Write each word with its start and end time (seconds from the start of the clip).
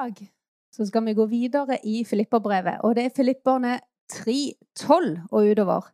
dag 0.00 0.28
så 0.72 0.86
skal 0.86 1.04
vi 1.04 1.14
gå 1.14 1.26
videre 1.26 1.78
i 1.84 2.04
Filipperbrevet, 2.04 2.80
og 2.84 2.94
det 2.96 3.04
er 3.04 3.16
Filipperne 3.16 3.80
3, 4.10 4.52
12 4.78 5.18
og 5.30 5.50
utover. 5.50 5.88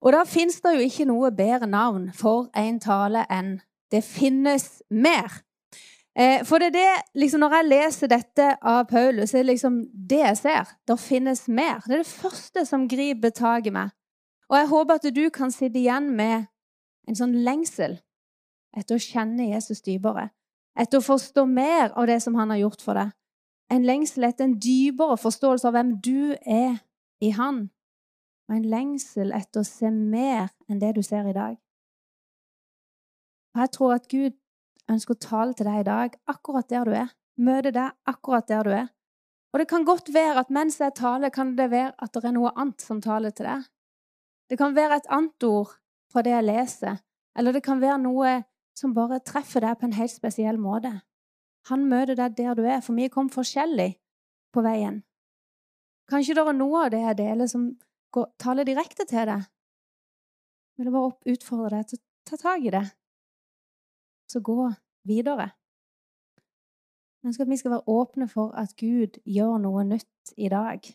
Og 0.00 0.12
da 0.12 0.22
fins 0.28 0.60
det 0.62 0.76
jo 0.76 0.84
ikke 0.86 1.08
noe 1.08 1.32
bedre 1.34 1.66
navn 1.66 2.12
for 2.14 2.46
en 2.56 2.80
tale 2.80 3.26
enn 3.30 3.60
'Det 3.90 4.04
finnes 4.04 4.82
mer'. 4.90 5.42
Eh, 6.18 6.44
for 6.44 6.58
det 6.58 6.66
er 6.66 6.70
det, 6.70 7.02
liksom, 7.14 7.40
Når 7.40 7.54
jeg 7.54 7.68
leser 7.68 8.06
dette 8.06 8.56
av 8.62 8.84
Paulus, 8.84 9.34
er 9.34 9.38
det 9.38 9.46
liksom 9.46 9.86
det 10.08 10.18
jeg 10.18 10.36
ser. 10.36 10.64
Det 10.88 10.98
finnes 10.98 11.48
mer. 11.48 11.80
Det 11.86 11.92
er 11.92 12.02
det 12.02 12.06
første 12.06 12.66
som 12.66 12.88
griper 12.88 13.30
tak 13.30 13.66
i 13.66 13.70
meg. 13.70 13.90
Og 14.48 14.56
jeg 14.56 14.68
håper 14.68 14.94
at 14.94 15.14
du 15.14 15.30
kan 15.30 15.50
sitte 15.50 15.78
igjen 15.78 16.16
med 16.16 16.46
en 17.08 17.14
sånn 17.14 17.44
lengsel 17.44 18.00
etter 18.76 18.94
å 18.94 18.98
kjenne 18.98 19.54
Jesus 19.54 19.82
dypere. 19.82 20.30
Etter 20.78 20.98
å 20.98 21.04
forstå 21.04 21.46
mer 21.46 21.92
av 21.96 22.06
det 22.06 22.22
som 22.22 22.34
han 22.34 22.50
har 22.50 22.58
gjort 22.58 22.82
for 22.82 22.94
deg. 22.94 23.12
En 23.72 23.86
lengsel 23.86 24.24
etter 24.28 24.46
en 24.46 24.58
dypere 24.62 25.16
forståelse 25.18 25.66
av 25.68 25.74
hvem 25.74 25.96
du 26.04 26.36
er 26.42 26.78
i 27.24 27.32
han 27.34 27.66
og 28.46 28.56
en 28.56 28.66
lengsel 28.70 29.32
etter 29.34 29.62
å 29.62 29.66
se 29.66 29.90
mer 29.90 30.50
enn 30.70 30.80
det 30.82 30.92
du 30.96 31.02
ser 31.02 31.26
i 31.26 31.34
dag. 31.34 31.56
Og 33.56 33.62
Jeg 33.62 33.72
tror 33.74 33.94
at 33.96 34.08
Gud 34.12 34.36
ønsker 34.92 35.16
å 35.16 35.22
tale 35.22 35.56
til 35.56 35.66
deg 35.66 35.80
i 35.80 35.88
dag, 35.88 36.18
akkurat 36.30 36.68
der 36.70 36.84
du 36.86 36.92
er. 36.94 37.14
Møte 37.36 37.72
deg 37.74 37.96
akkurat 38.06 38.46
der 38.48 38.62
du 38.62 38.72
er. 38.76 38.90
Og 39.52 39.60
det 39.60 39.68
kan 39.70 39.86
godt 39.88 40.12
være 40.14 40.44
at 40.44 40.52
mens 40.52 40.78
jeg 40.80 40.94
taler, 40.94 41.32
kan 41.32 41.56
det 41.56 41.70
være 41.72 41.94
at 41.98 42.12
det 42.14 42.28
er 42.28 42.36
noe 42.36 42.52
annet 42.54 42.84
som 42.84 43.00
taler 43.02 43.32
til 43.34 43.48
deg. 43.48 43.64
Det 44.50 44.58
kan 44.60 44.76
være 44.76 45.00
et 45.00 45.10
annet 45.10 45.48
ord 45.48 45.72
fra 46.12 46.22
det 46.22 46.34
jeg 46.34 46.46
leser, 46.46 47.00
eller 47.36 47.56
det 47.56 47.64
kan 47.66 47.80
være 47.80 47.98
noe 48.04 48.36
som 48.76 48.94
bare 48.94 49.22
treffer 49.24 49.64
deg 49.64 49.80
på 49.80 49.88
en 49.88 49.96
helt 49.96 50.12
spesiell 50.12 50.60
måte. 50.60 50.92
Han 51.70 51.88
møter 51.90 52.14
deg 52.14 52.36
der 52.38 52.54
du 52.54 52.62
er, 52.64 52.80
for 52.84 52.94
vi 52.94 53.08
kom 53.10 53.28
forskjellig 53.32 53.96
på 54.54 54.62
veien. 54.62 55.02
Kanskje 56.10 56.36
det 56.38 56.44
er 56.46 56.54
noe 56.54 56.84
av 56.86 56.92
det 56.94 57.02
jeg 57.02 57.18
deler, 57.18 57.50
som 57.50 57.68
går, 58.14 58.28
taler 58.38 58.66
direkte 58.68 59.06
til 59.08 59.26
deg. 59.26 59.46
Jeg 60.76 60.86
vil 60.86 60.94
bare 60.94 61.32
utfordre 61.32 61.80
deg 61.80 61.88
til 61.90 61.98
å 61.98 62.04
ta 62.30 62.38
tak 62.38 62.66
i 62.68 62.74
det, 62.74 62.84
så 64.30 64.42
gå 64.44 64.68
videre. 65.08 65.50
Jeg 67.22 67.32
ønsker 67.32 67.46
at 67.46 67.50
vi 67.50 67.58
skal 67.58 67.74
være 67.74 67.96
åpne 67.96 68.28
for 68.30 68.54
at 68.54 68.76
Gud 68.78 69.18
gjør 69.24 69.58
noe 69.64 69.82
nytt 69.88 70.34
i 70.36 70.50
dag, 70.52 70.86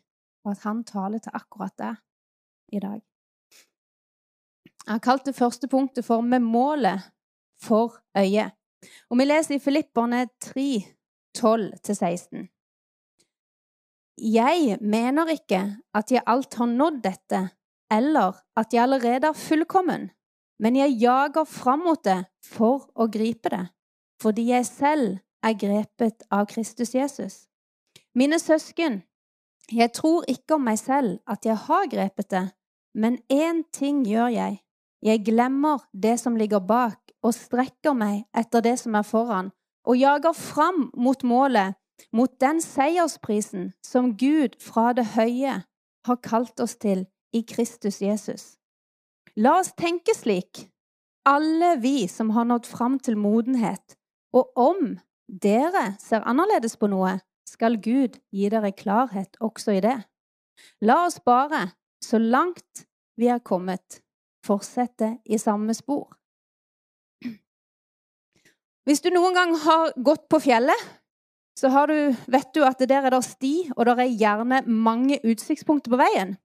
og 0.46 0.52
at 0.54 0.64
Han 0.64 0.84
taler 0.88 1.20
til 1.20 1.36
akkurat 1.36 1.76
det 1.82 1.96
i 2.72 2.80
dag. 2.80 3.02
Jeg 4.86 4.94
har 4.94 5.04
kalt 5.04 5.26
det 5.26 5.36
første 5.36 5.68
punktet 5.68 6.06
for 6.06 6.22
'med 6.22 6.40
målet 6.40 7.12
for 7.60 8.00
øyet'. 8.18 8.61
Og 9.10 9.20
vi 9.20 9.28
leser 9.28 9.56
i 9.56 9.62
Filipperne 9.64 10.26
3, 10.42 10.66
12-16. 11.38 12.48
Jeg 14.22 14.78
mener 14.82 15.32
ikke 15.34 15.62
at 15.98 16.12
jeg 16.12 16.24
alt 16.28 16.54
har 16.60 16.70
nådd 16.70 17.02
dette, 17.04 17.42
eller 17.92 18.38
at 18.58 18.74
jeg 18.74 18.84
allerede 18.84 19.28
er 19.28 19.38
fullkommen, 19.38 20.10
men 20.60 20.76
jeg 20.76 20.98
jager 21.02 21.44
fram 21.44 21.86
mot 21.88 22.04
det 22.06 22.20
for 22.46 22.90
å 22.96 23.08
gripe 23.12 23.50
det, 23.50 23.64
fordi 24.22 24.50
jeg 24.52 24.68
selv 24.70 25.18
er 25.44 25.58
grepet 25.58 26.28
av 26.30 26.46
Kristus 26.52 26.94
Jesus. 26.96 27.48
Mine 28.16 28.40
søsken, 28.40 29.02
jeg 29.72 29.94
tror 29.96 30.28
ikke 30.30 30.60
om 30.60 30.68
meg 30.68 30.80
selv 30.80 31.20
at 31.28 31.46
jeg 31.48 31.58
har 31.68 31.90
grepet 31.90 32.30
det, 32.32 32.46
men 32.94 33.18
én 33.32 33.64
ting 33.74 34.04
gjør 34.06 34.28
jeg. 34.36 34.60
Jeg 35.02 35.24
glemmer 35.26 35.82
det 35.94 36.20
som 36.22 36.38
ligger 36.38 36.60
bak, 36.60 37.00
og 37.22 37.34
strekker 37.38 37.94
meg 37.94 38.26
etter 38.38 38.64
det 38.66 38.78
som 38.82 38.96
er 38.98 39.06
foran, 39.06 39.52
og 39.86 39.98
jager 39.98 40.34
fram 40.38 40.90
mot 40.98 41.24
målet 41.26 41.78
mot 42.14 42.32
den 42.42 42.62
seiersprisen 42.62 43.72
som 43.86 44.16
Gud 44.18 44.58
fra 44.62 44.92
det 44.98 45.12
høye 45.16 45.62
har 46.08 46.22
kalt 46.26 46.60
oss 46.64 46.76
til 46.82 47.06
i 47.34 47.44
Kristus 47.48 48.02
Jesus. 48.02 48.58
La 49.38 49.60
oss 49.60 49.72
tenke 49.78 50.16
slik, 50.18 50.66
alle 51.26 51.76
vi 51.80 52.08
som 52.10 52.34
har 52.36 52.48
nådd 52.50 52.68
fram 52.68 52.98
til 53.00 53.18
modenhet, 53.22 53.98
og 54.34 54.52
om 54.58 54.96
dere 55.28 55.94
ser 56.02 56.26
annerledes 56.28 56.76
på 56.78 56.90
noe, 56.92 57.20
skal 57.48 57.78
Gud 57.84 58.18
gi 58.34 58.50
dere 58.50 58.74
klarhet 58.76 59.38
også 59.40 59.78
i 59.78 59.84
det. 59.84 59.98
La 60.82 61.06
oss 61.06 61.20
bare, 61.24 61.70
så 62.04 62.20
langt 62.20 62.86
vi 63.20 63.30
er 63.30 63.42
kommet, 63.44 64.01
fortsette 64.46 65.18
i 65.26 65.40
samme 65.42 65.74
spor. 65.78 66.10
Hvis 68.88 69.04
du 69.06 69.12
noen 69.14 69.36
gang 69.38 69.54
har 69.62 69.92
gått 70.02 70.26
på 70.30 70.40
fjellet, 70.42 70.88
så 71.58 71.70
du, 71.86 72.16
vet 72.32 72.54
du 72.56 72.64
at 72.66 72.80
der 72.80 73.06
er 73.06 73.14
det 73.14 73.24
sti, 73.28 73.70
og 73.76 73.86
der 73.86 74.00
er 74.02 74.16
gjerne 74.18 74.64
mange 74.66 75.20
utsiktspunkter 75.22 75.94
på 75.94 76.00
veien. 76.02 76.38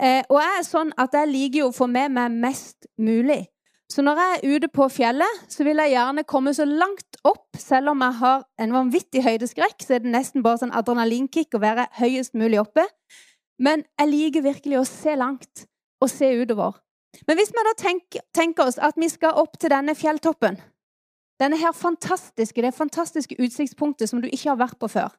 Eh, 0.00 0.22
og 0.30 0.38
jeg 0.40 0.54
er 0.58 0.66
sånn 0.66 0.94
at 0.98 1.14
jeg 1.14 1.30
liker 1.30 1.66
å 1.66 1.74
få 1.74 1.86
med 1.90 2.14
meg 2.14 2.38
mest 2.46 2.88
mulig. 2.98 3.44
Så 3.92 4.02
når 4.02 4.18
jeg 4.18 4.36
er 4.36 4.54
ute 4.56 4.70
på 4.72 4.86
fjellet, 4.90 5.42
så 5.52 5.66
vil 5.66 5.78
jeg 5.82 5.92
gjerne 5.92 6.24
komme 6.26 6.54
så 6.56 6.64
langt 6.66 7.18
opp. 7.28 7.52
Selv 7.60 7.92
om 7.92 8.00
jeg 8.02 8.18
har 8.22 8.46
en 8.64 8.74
vanvittig 8.74 9.22
høydeskrekk, 9.26 9.84
så 9.84 9.96
er 9.96 10.02
det 10.02 10.14
nesten 10.14 10.42
bare 10.42 10.62
sånn 10.62 10.74
adrenalinkick 10.74 11.54
å 11.54 11.62
være 11.62 11.86
høyest 12.00 12.34
mulig 12.38 12.62
oppe. 12.62 12.86
Men 13.62 13.84
jeg 14.00 14.10
liker 14.10 14.46
virkelig 14.48 14.80
å 14.80 14.88
se 14.88 15.14
langt 15.20 15.66
og 16.02 16.10
se 16.10 16.32
utover. 16.40 16.80
Men 17.26 17.38
hvis 17.38 17.52
vi 17.54 17.64
da 17.66 17.74
tenker, 17.78 18.24
tenker 18.34 18.68
oss 18.68 18.78
at 18.78 18.98
vi 18.98 19.08
skal 19.08 19.38
opp 19.40 19.58
til 19.60 19.70
denne 19.70 19.94
fjelltoppen 19.94 20.58
denne 21.40 21.58
her 21.58 21.72
fantastiske, 21.72 22.62
det 22.62 22.74
fantastiske 22.74 23.36
utsiktspunktet 23.42 24.08
som 24.08 24.20
du 24.22 24.28
ikke 24.30 24.52
har 24.52 24.60
vært 24.60 24.78
på 24.78 24.88
før. 24.88 25.14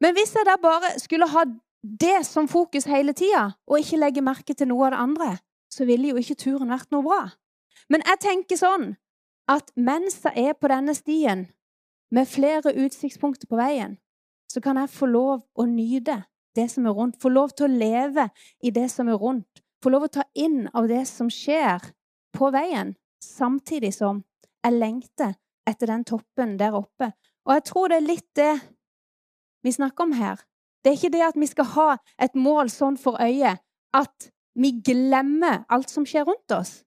Men 0.00 0.14
hvis 0.14 0.34
jeg 0.36 0.46
da 0.46 0.56
bare 0.62 0.92
skulle 1.00 1.28
ha 1.32 1.44
det 1.82 2.26
som 2.26 2.48
fokus 2.48 2.86
hele 2.90 3.12
tida, 3.12 3.50
og 3.66 3.80
ikke 3.80 4.00
legge 4.00 4.24
merke 4.24 4.54
til 4.54 4.68
noe 4.70 4.86
av 4.86 4.94
det 4.94 5.02
andre, 5.02 5.30
så 5.70 5.86
ville 5.88 6.12
jo 6.12 6.20
ikke 6.20 6.38
turen 6.38 6.70
vært 6.70 6.90
noe 6.94 7.04
bra. 7.06 7.20
Men 7.90 8.04
jeg 8.06 8.22
tenker 8.22 8.60
sånn 8.60 8.88
at 9.50 9.70
mens 9.76 10.20
jeg 10.24 10.50
er 10.50 10.58
på 10.58 10.70
denne 10.70 10.94
stien, 10.94 11.46
med 12.10 12.28
flere 12.30 12.70
utsiktspunkter 12.70 13.48
på 13.50 13.58
veien, 13.58 13.96
så 14.46 14.60
kan 14.62 14.78
jeg 14.78 14.92
få 14.94 15.08
lov 15.10 15.40
å 15.58 15.64
nyte 15.66 16.20
det 16.54 16.68
som 16.70 16.86
er 16.86 16.94
rundt, 16.94 17.18
få 17.20 17.32
lov 17.34 17.50
til 17.56 17.66
å 17.66 17.78
leve 17.80 18.28
i 18.62 18.70
det 18.70 18.86
som 18.92 19.10
er 19.10 19.18
rundt, 19.18 19.62
få 19.82 19.92
lov 19.92 20.06
å 20.06 20.12
ta 20.18 20.24
inn 20.34 20.66
av 20.74 20.88
det 20.90 21.04
som 21.08 21.30
skjer 21.32 21.84
på 22.36 22.50
veien, 22.54 22.94
samtidig 23.22 23.92
som 23.96 24.22
jeg 24.64 24.76
lengter 24.76 25.36
etter 25.66 25.90
den 25.90 26.04
toppen 26.06 26.56
der 26.60 26.76
oppe. 26.78 27.12
Og 27.46 27.54
jeg 27.56 27.66
tror 27.68 27.90
det 27.90 28.00
er 28.00 28.06
litt 28.06 28.28
det 28.38 28.54
vi 29.66 29.74
snakker 29.74 30.06
om 30.06 30.14
her. 30.16 30.40
Det 30.82 30.92
er 30.92 30.98
ikke 30.98 31.14
det 31.14 31.22
at 31.26 31.38
vi 31.38 31.48
skal 31.50 31.70
ha 31.74 31.88
et 32.22 32.34
mål 32.38 32.70
sånn 32.70 32.98
for 33.00 33.18
øyet 33.22 33.62
at 33.96 34.28
vi 34.56 34.72
glemmer 34.84 35.64
alt 35.72 35.90
som 35.92 36.06
skjer 36.08 36.26
rundt 36.28 36.52
oss. 36.54 36.80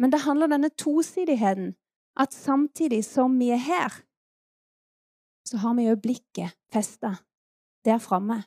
Men 0.00 0.12
det 0.12 0.22
handler 0.24 0.48
om 0.48 0.54
denne 0.54 0.70
tosidigheten. 0.78 1.74
At 2.16 2.34
samtidig 2.34 3.02
som 3.06 3.36
vi 3.38 3.50
er 3.54 3.60
her, 3.62 3.92
så 5.46 5.60
har 5.62 5.74
vi 5.76 5.86
jo 5.86 5.98
blikket 6.00 6.56
festa 6.72 7.16
der 7.86 8.00
framme. 8.02 8.42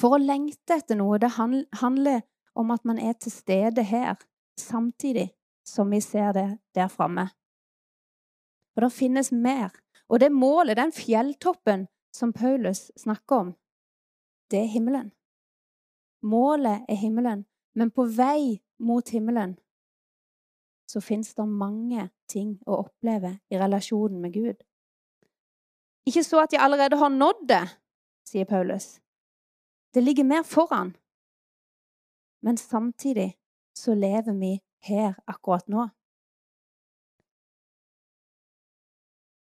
For 0.00 0.16
å 0.16 0.22
lengte 0.22 0.78
etter 0.80 0.96
noe, 0.96 1.18
det 1.20 1.34
handler 1.36 2.22
om 2.56 2.72
at 2.72 2.86
man 2.88 2.98
er 2.98 3.18
til 3.20 3.32
stede 3.34 3.84
her 3.84 4.16
samtidig 4.58 5.28
som 5.66 5.90
vi 5.92 6.00
ser 6.00 6.32
det 6.32 6.48
der 6.74 6.88
framme. 6.88 7.28
For 8.72 8.86
det 8.86 8.96
finnes 8.96 9.28
mer. 9.32 9.74
Og 10.08 10.22
det 10.22 10.32
målet, 10.32 10.78
den 10.78 10.92
fjelltoppen 10.94 11.84
som 12.16 12.32
Paulus 12.32 12.88
snakker 12.98 13.44
om, 13.44 13.50
det 14.50 14.64
er 14.64 14.72
himmelen. 14.72 15.12
Målet 16.26 16.88
er 16.88 16.98
himmelen, 16.98 17.44
men 17.74 17.92
på 17.94 18.08
vei 18.16 18.58
mot 18.82 19.08
himmelen 19.08 19.54
så 20.90 20.98
fins 21.00 21.30
det 21.38 21.46
mange 21.46 22.08
ting 22.28 22.56
å 22.66 22.80
oppleve 22.82 23.36
i 23.52 23.60
relasjonen 23.60 24.18
med 24.24 24.34
Gud. 24.34 24.64
Ikke 26.08 26.24
så 26.26 26.42
at 26.42 26.56
jeg 26.56 26.62
allerede 26.64 26.98
har 26.98 27.12
nådd 27.14 27.46
det, 27.46 27.62
sier 28.26 28.48
Paulus. 28.50 28.96
Det 29.94 30.02
ligger 30.02 30.24
mer 30.24 30.42
foran. 30.42 30.96
Men 32.42 32.56
samtidig 32.56 33.36
så 33.74 33.94
lever 33.94 34.32
vi 34.32 34.60
her 34.82 35.14
akkurat 35.26 35.68
nå. 35.68 35.88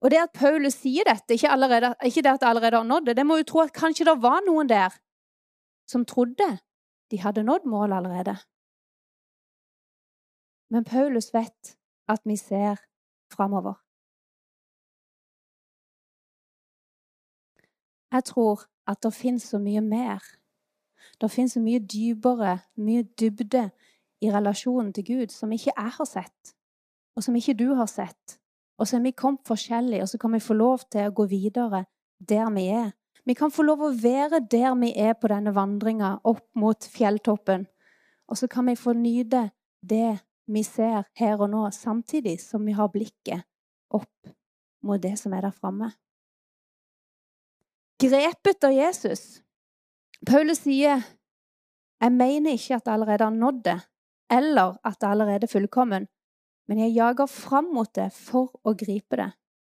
Og 0.00 0.10
det 0.10 0.20
at 0.22 0.32
Paulus 0.32 0.76
sier 0.78 1.04
dette, 1.08 1.34
ikke, 1.34 1.50
allerede, 1.50 1.94
ikke 2.06 2.22
det 2.22 2.30
at 2.36 2.40
det 2.40 2.48
allerede 2.48 2.76
har 2.76 2.86
nådd 2.86 3.06
det, 3.06 3.16
det 3.16 3.26
må 3.26 3.40
jo 3.40 3.48
tro 3.50 3.64
at 3.64 3.74
kanskje 3.74 4.06
det 4.06 4.14
var 4.22 4.44
noen 4.46 4.70
der 4.70 4.94
som 5.90 6.04
trodde 6.06 6.46
de 7.10 7.18
hadde 7.18 7.42
nådd 7.42 7.66
målet 7.66 7.96
allerede. 7.96 8.36
Men 10.70 10.84
Paulus 10.84 11.32
vet 11.34 11.74
at 12.08 12.20
vi 12.24 12.36
ser 12.36 12.76
framover. 13.32 13.74
Jeg 18.12 18.24
tror 18.24 18.64
at 18.88 19.02
det 19.04 19.12
fins 19.14 19.50
så 19.52 19.60
mye 19.60 19.82
mer. 19.84 20.24
Det 21.20 21.30
fins 21.30 21.56
så 21.56 21.60
mye 21.60 21.80
dypere, 21.82 22.58
mye 22.76 23.04
dybde 23.20 23.68
i 24.22 24.30
relasjonen 24.32 24.92
til 24.94 25.06
Gud 25.06 25.34
som 25.34 25.52
ikke 25.52 25.72
jeg 25.74 25.94
har 25.98 26.08
sett, 26.08 26.54
og 27.16 27.24
som 27.24 27.36
ikke 27.36 27.56
du 27.58 27.72
har 27.74 27.90
sett, 27.90 28.38
Og 28.78 28.86
så 28.86 28.96
er 28.96 29.00
vi 29.02 29.10
kommet 29.10 29.42
forskjellig, 29.42 30.02
og 30.02 30.08
så 30.08 30.18
kan 30.22 30.32
vi 30.32 30.38
få 30.38 30.54
lov 30.54 30.84
til 30.86 31.08
å 31.08 31.14
gå 31.14 31.24
videre 31.26 31.84
der 32.18 32.50
vi 32.54 32.68
er. 32.70 32.92
Vi 33.26 33.34
kan 33.34 33.50
få 33.50 33.64
lov 33.66 33.82
å 33.82 33.90
være 33.90 34.38
der 34.46 34.76
vi 34.78 34.92
er 34.94 35.16
på 35.18 35.28
denne 35.28 35.50
vandringa 35.54 36.20
opp 36.24 36.46
mot 36.54 36.86
fjelltoppen. 36.86 37.66
Og 38.28 38.38
så 38.38 38.46
kan 38.46 38.70
vi 38.70 38.76
få 38.78 38.94
nyte 38.94 39.48
det 39.82 40.18
vi 40.46 40.62
ser 40.62 41.08
her 41.18 41.40
og 41.40 41.50
nå, 41.50 41.66
samtidig 41.74 42.38
som 42.40 42.64
vi 42.64 42.72
har 42.72 42.88
blikket 42.88 43.44
opp 43.90 44.30
mot 44.82 45.02
det 45.02 45.16
som 45.18 45.34
er 45.34 45.48
der 45.48 45.56
framme. 45.58 45.90
Grepet 47.98 48.64
av 48.64 48.72
Jesus. 48.72 49.40
Paulus 50.26 50.62
sier 50.62 51.02
jeg 51.98 52.14
mener 52.14 52.54
ikke 52.54 52.76
at 52.76 52.86
jeg 52.86 52.94
allerede 52.94 53.26
har 53.26 53.34
nådd 53.34 53.64
det, 53.64 53.78
eller 54.30 54.76
at 54.86 55.02
jeg 55.02 55.10
allerede 55.10 55.48
er 55.48 55.50
fullkommen, 55.50 56.06
men 56.68 56.78
jeg 56.78 56.94
jager 56.94 57.26
fram 57.26 57.72
mot 57.74 57.90
det 57.94 58.12
for 58.14 58.52
å 58.62 58.74
gripe 58.78 59.18
det, 59.18 59.32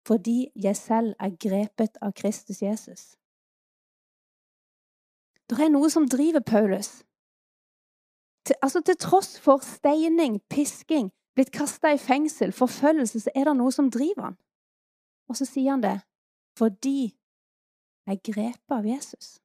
fordi 0.08 0.38
jeg 0.56 0.78
selv 0.80 1.18
er 1.20 1.36
grepet 1.36 2.00
av 2.02 2.14
Kristus 2.16 2.62
Jesus. 2.64 3.04
Det 5.50 5.60
er 5.60 5.74
noe 5.74 5.90
som 5.92 6.08
driver 6.08 6.40
Paulus. 6.40 7.04
Til, 8.48 8.56
altså 8.62 8.82
Til 8.82 8.96
tross 9.00 9.36
for 9.40 9.60
steining, 9.64 10.40
pisking, 10.50 11.12
blitt 11.36 11.52
kasta 11.52 11.92
i 11.94 12.00
fengsel, 12.00 12.54
forfølgelse, 12.56 13.20
så 13.20 13.36
er 13.36 13.50
det 13.50 13.58
noe 13.60 13.72
som 13.72 13.92
driver 13.92 14.30
han. 14.30 14.40
Og 15.28 15.36
så 15.36 15.48
sier 15.50 15.76
han 15.76 15.84
det 15.84 16.00
fordi 16.54 17.16
er 18.10 18.20
grepet 18.24 18.72
av 18.76 18.86
Jesus. 18.88 19.38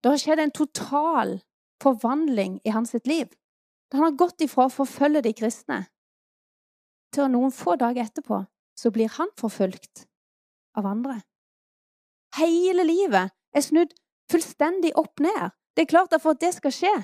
Det 0.00 0.10
har 0.10 0.20
skjedd 0.20 0.42
en 0.42 0.54
total 0.54 1.38
forvandling 1.82 2.60
i 2.64 2.72
hans 2.72 2.94
liv. 3.04 3.28
Da 3.90 3.98
han 3.98 4.10
har 4.10 4.18
gått 4.18 4.44
ifra 4.44 4.68
å 4.68 4.72
forfølge 4.72 5.22
de 5.24 5.34
kristne, 5.36 5.84
til 7.14 7.30
noen 7.30 7.52
få 7.54 7.76
dager 7.78 8.08
etterpå 8.08 8.40
så 8.74 8.90
blir 8.90 9.12
han 9.18 9.30
forfulgt 9.38 10.06
av 10.74 10.86
andre. 10.90 11.20
Hele 12.34 12.82
livet 12.88 13.30
er 13.54 13.62
snudd 13.62 13.94
fullstendig 14.30 14.90
opp 14.98 15.22
ned. 15.22 15.54
Det 15.74 15.84
er 15.84 15.92
klart 15.92 16.12
at 16.12 16.22
For 16.22 16.34
at 16.34 16.42
det 16.42 16.54
skal 16.56 16.74
skje, 16.74 16.94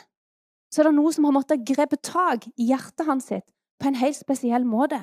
så 0.71 0.83
er 0.83 0.91
det 0.91 0.97
noe 0.97 1.13
som 1.15 1.27
har 1.27 1.35
måttet 1.35 1.67
grepe 1.67 1.99
tak 2.03 2.47
i 2.57 2.71
hjertet 2.71 3.07
hans 3.07 3.31
sitt 3.31 3.47
på 3.81 3.89
en 3.89 3.99
helt 3.99 4.19
spesiell 4.19 4.67
måte. 4.67 5.01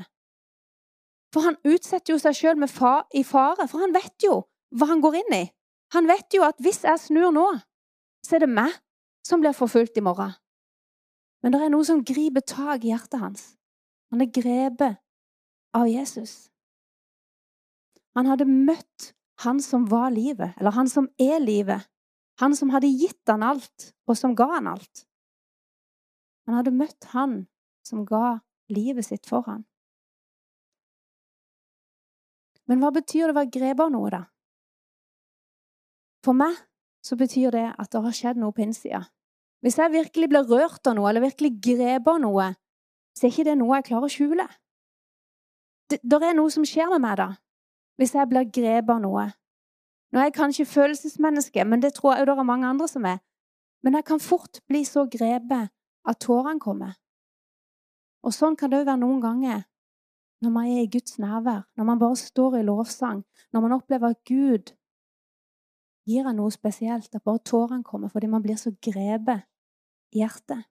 For 1.34 1.44
han 1.44 1.58
utsetter 1.68 2.14
jo 2.14 2.20
seg 2.20 2.36
sjøl 2.36 2.64
i 2.64 3.24
fare, 3.24 3.68
for 3.68 3.80
han 3.80 3.96
vet 3.96 4.24
jo 4.24 4.44
hva 4.76 4.88
han 4.92 5.02
går 5.02 5.20
inn 5.22 5.34
i. 5.36 5.46
Han 5.96 6.10
vet 6.10 6.36
jo 6.36 6.44
at 6.48 6.60
hvis 6.64 6.84
jeg 6.84 7.00
snur 7.00 7.32
nå, 7.36 7.46
så 8.26 8.36
er 8.36 8.44
det 8.44 8.52
meg 8.52 8.74
som 9.26 9.44
blir 9.44 9.56
forfulgt 9.56 10.00
i 10.00 10.04
morgen. 10.04 10.34
Men 11.44 11.54
det 11.54 11.62
er 11.64 11.72
noe 11.72 11.86
som 11.88 12.04
griper 12.04 12.44
tak 12.44 12.84
i 12.84 12.92
hjertet 12.92 13.22
hans. 13.22 13.44
Han 14.12 14.24
er 14.24 14.32
grepet 14.34 15.00
av 15.76 15.88
Jesus. 15.88 16.50
Han 18.18 18.28
hadde 18.28 18.48
møtt 18.50 19.14
han 19.46 19.62
som 19.62 19.86
var 19.92 20.10
livet, 20.12 20.56
eller 20.58 20.74
han 20.74 20.90
som 20.90 21.10
er 21.22 21.38
livet. 21.44 21.86
Han 22.42 22.56
som 22.58 22.72
hadde 22.74 22.90
gitt 22.90 23.30
han 23.30 23.46
alt, 23.46 23.92
og 24.10 24.18
som 24.18 24.34
ga 24.38 24.48
han 24.56 24.70
alt. 24.72 25.06
Han 26.48 26.58
hadde 26.58 26.74
møtt 26.74 27.10
han 27.14 27.40
som 27.86 28.06
ga 28.08 28.40
livet 28.74 29.06
sitt 29.06 29.30
for 29.30 29.46
han. 29.48 29.66
Men 32.68 32.82
hva 32.82 32.92
betyr 32.96 33.28
det 33.28 33.36
å 33.36 33.38
være 33.38 33.54
grepet 33.54 33.86
av 33.86 33.94
noe, 33.94 34.10
da? 34.12 34.24
For 36.26 36.38
meg 36.38 36.56
så 37.06 37.18
betyr 37.20 37.54
det 37.56 37.68
at 37.78 37.92
det 37.94 38.04
har 38.04 38.16
skjedd 38.16 38.40
noe 38.42 38.56
på 38.56 38.64
innsida. 38.66 39.06
Hvis 39.64 39.78
jeg 39.80 39.94
virkelig 39.94 40.30
blir 40.30 40.46
rørt 40.50 40.88
av 40.88 40.96
noe, 40.98 41.10
eller 41.10 41.24
virkelig 41.26 41.56
grepet 41.64 42.14
av 42.14 42.22
noe, 42.22 42.52
så 43.18 43.26
er 43.26 43.34
ikke 43.34 43.48
det 43.48 43.58
noe 43.58 43.80
jeg 43.80 43.88
klarer 43.90 44.08
å 44.08 44.14
skjule. 44.14 44.48
Det, 45.90 46.00
der 46.04 46.28
er 46.30 46.36
noe 46.38 46.52
som 46.54 46.66
skjer 46.68 46.92
med 46.94 47.02
meg 47.06 47.18
da, 47.22 47.30
hvis 47.98 48.14
jeg 48.14 48.30
blir 48.30 48.50
grepet 48.54 48.94
av 48.94 49.02
noe. 49.02 49.26
Nå 50.12 50.22
er 50.22 50.30
jeg 50.30 50.38
kanskje 50.38 50.68
følelsesmenneske, 50.70 51.66
men 51.66 51.82
det 51.84 51.96
tror 51.98 52.16
jeg 52.16 52.28
det 52.28 52.36
er 52.36 52.48
mange 52.48 52.70
andre 52.70 52.88
som 52.92 53.08
er. 53.10 53.20
Men 53.84 53.98
jeg 53.98 54.08
kan 54.08 54.22
fort 54.24 54.62
bli 54.70 54.84
så 54.88 55.06
grepet 55.10 55.74
at 56.08 56.22
tårene 56.24 56.62
kommer. 56.64 56.94
Og 58.24 58.34
sånn 58.36 58.58
kan 58.60 58.72
det 58.72 58.82
òg 58.82 58.90
være 58.90 59.02
noen 59.04 59.24
ganger 59.24 59.66
når 60.44 60.54
man 60.54 60.70
er 60.70 60.84
i 60.84 60.90
Guds 60.92 61.18
nærvær, 61.18 61.64
når 61.78 61.86
man 61.88 62.00
bare 62.02 62.18
står 62.20 62.60
i 62.60 62.66
lovsang, 62.66 63.24
når 63.54 63.64
man 63.64 63.76
opplever 63.80 64.14
at 64.14 64.22
Gud 64.28 64.74
gir 66.08 66.28
han 66.28 66.40
noe 66.40 66.54
spesielt, 66.54 67.14
at 67.14 67.24
bare 67.24 67.44
tårene 67.44 67.84
kommer 67.84 68.12
fordi 68.12 68.30
man 68.32 68.44
blir 68.44 68.58
så 68.60 68.72
grepet 68.84 69.46
i 70.16 70.24
hjertet. 70.24 70.64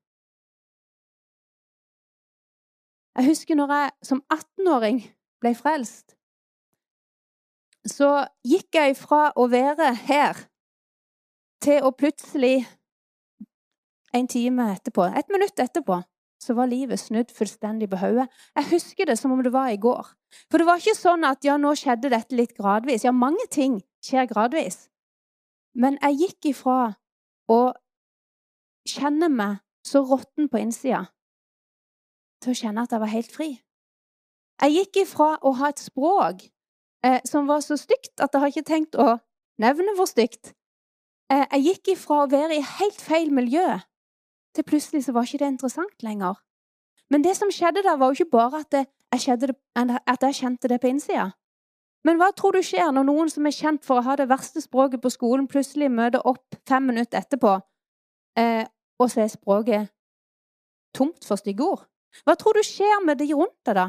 Jeg 3.17 3.31
husker 3.31 3.57
når 3.57 3.73
jeg 3.73 3.93
som 4.05 4.21
18-åring 4.33 5.01
ble 5.41 5.53
frelst. 5.57 6.17
Så 7.87 8.11
gikk 8.45 8.77
jeg 8.77 8.97
fra 8.99 9.31
å 9.39 9.47
være 9.49 9.93
her 10.09 10.43
til 11.65 11.87
å 11.87 11.95
plutselig 11.97 12.67
en 14.17 14.29
time 14.29 14.69
etterpå, 14.75 15.07
et 15.17 15.33
minutt 15.33 15.61
etterpå, 15.61 16.01
så 16.43 16.55
var 16.57 16.69
livet 16.71 17.01
snudd 17.01 17.33
fullstendig 17.35 17.89
på 17.91 18.01
hodet. 18.01 18.27
Jeg 18.57 18.71
husker 18.75 19.09
det 19.09 19.17
som 19.19 19.33
om 19.33 19.41
det 19.45 19.53
var 19.55 19.73
i 19.73 19.81
går. 19.81 20.13
For 20.51 20.61
det 20.61 20.69
var 20.69 20.83
ikke 20.83 20.99
sånn 20.99 21.25
at 21.27 21.45
ja, 21.47 21.57
nå 21.61 21.73
skjedde 21.79 22.13
dette 22.13 22.37
litt 22.37 22.53
gradvis. 22.59 23.07
Ja, 23.07 23.13
mange 23.17 23.49
ting 23.53 23.81
skjer 24.05 24.29
gradvis. 24.31 24.87
Men 25.77 25.99
jeg 26.01 26.19
gikk 26.23 26.51
ifra 26.53 26.97
å 27.53 27.61
kjenne 28.89 29.29
meg 29.29 29.61
så 29.87 30.03
råtten 30.07 30.49
på 30.51 30.61
innsida 30.63 31.05
til 32.43 32.53
å 32.53 32.59
kjenne 32.59 32.85
at 32.85 32.93
jeg 32.95 33.03
var 33.03 33.13
helt 33.13 33.33
fri. 33.33 33.51
Jeg 34.63 34.73
gikk 34.73 35.03
ifra 35.05 35.35
å 35.45 35.53
ha 35.61 35.71
et 35.71 35.83
språk 35.83 36.47
eh, 37.05 37.21
som 37.29 37.49
var 37.51 37.61
så 37.65 37.77
stygt 37.81 38.23
at 38.25 38.33
jeg 38.33 38.43
har 38.43 38.53
ikke 38.53 38.71
tenkt 38.71 38.97
å 38.97 39.19
nevne 39.63 39.95
hvor 39.99 40.09
stygt. 40.09 40.55
Eh, 41.33 41.45
jeg 41.59 41.65
gikk 41.69 41.93
ifra 41.97 42.23
å 42.25 42.31
være 42.33 42.57
i 42.57 42.65
helt 42.79 43.01
feil 43.03 43.33
miljø 43.35 43.67
til 44.57 44.65
plutselig 44.65 45.05
så 45.05 45.13
var 45.13 45.29
ikke 45.29 45.43
det 45.45 45.53
interessant 45.53 46.03
lenger. 46.03 46.41
Men 47.13 47.25
det 47.25 47.37
som 47.37 47.53
skjedde 47.53 47.85
da, 47.85 47.97
var 48.01 48.11
jo 48.11 48.25
ikke 48.25 48.33
bare 48.39 48.63
at, 48.65 48.71
det, 48.73 48.87
jeg, 49.13 49.41
det, 49.41 49.53
at 50.07 50.25
jeg 50.25 50.39
kjente 50.41 50.71
det 50.73 50.81
på 50.81 50.91
innsida. 50.91 51.31
Men 52.07 52.21
hva 52.21 52.29
tror 52.39 52.55
du 52.55 52.63
skjer 52.63 52.93
når 52.95 53.09
noen 53.09 53.31
som 53.33 53.47
er 53.49 53.55
kjent 53.55 53.83
for 53.87 53.99
å 53.99 54.07
ha 54.07 54.15
det 54.19 54.29
verste 54.31 54.63
språket 54.63 55.03
på 55.03 55.11
skolen, 55.11 55.49
plutselig 55.51 55.89
møter 55.91 56.23
opp 56.23 56.55
fem 56.69 56.87
minutter 56.87 57.19
etterpå, 57.19 57.57
eh, 58.39 58.63
og 59.03 59.11
så 59.11 59.25
er 59.25 59.33
språket 59.33 59.91
tomt 60.95 61.27
for 61.27 61.41
stygge 61.41 61.67
ord? 61.67 61.87
Hva 62.25 62.37
tror 62.39 62.57
du 62.57 62.63
skjer 62.65 63.03
med 63.05 63.19
de 63.19 63.33
rundt 63.35 63.59
deg, 63.67 63.81
da? 63.81 63.89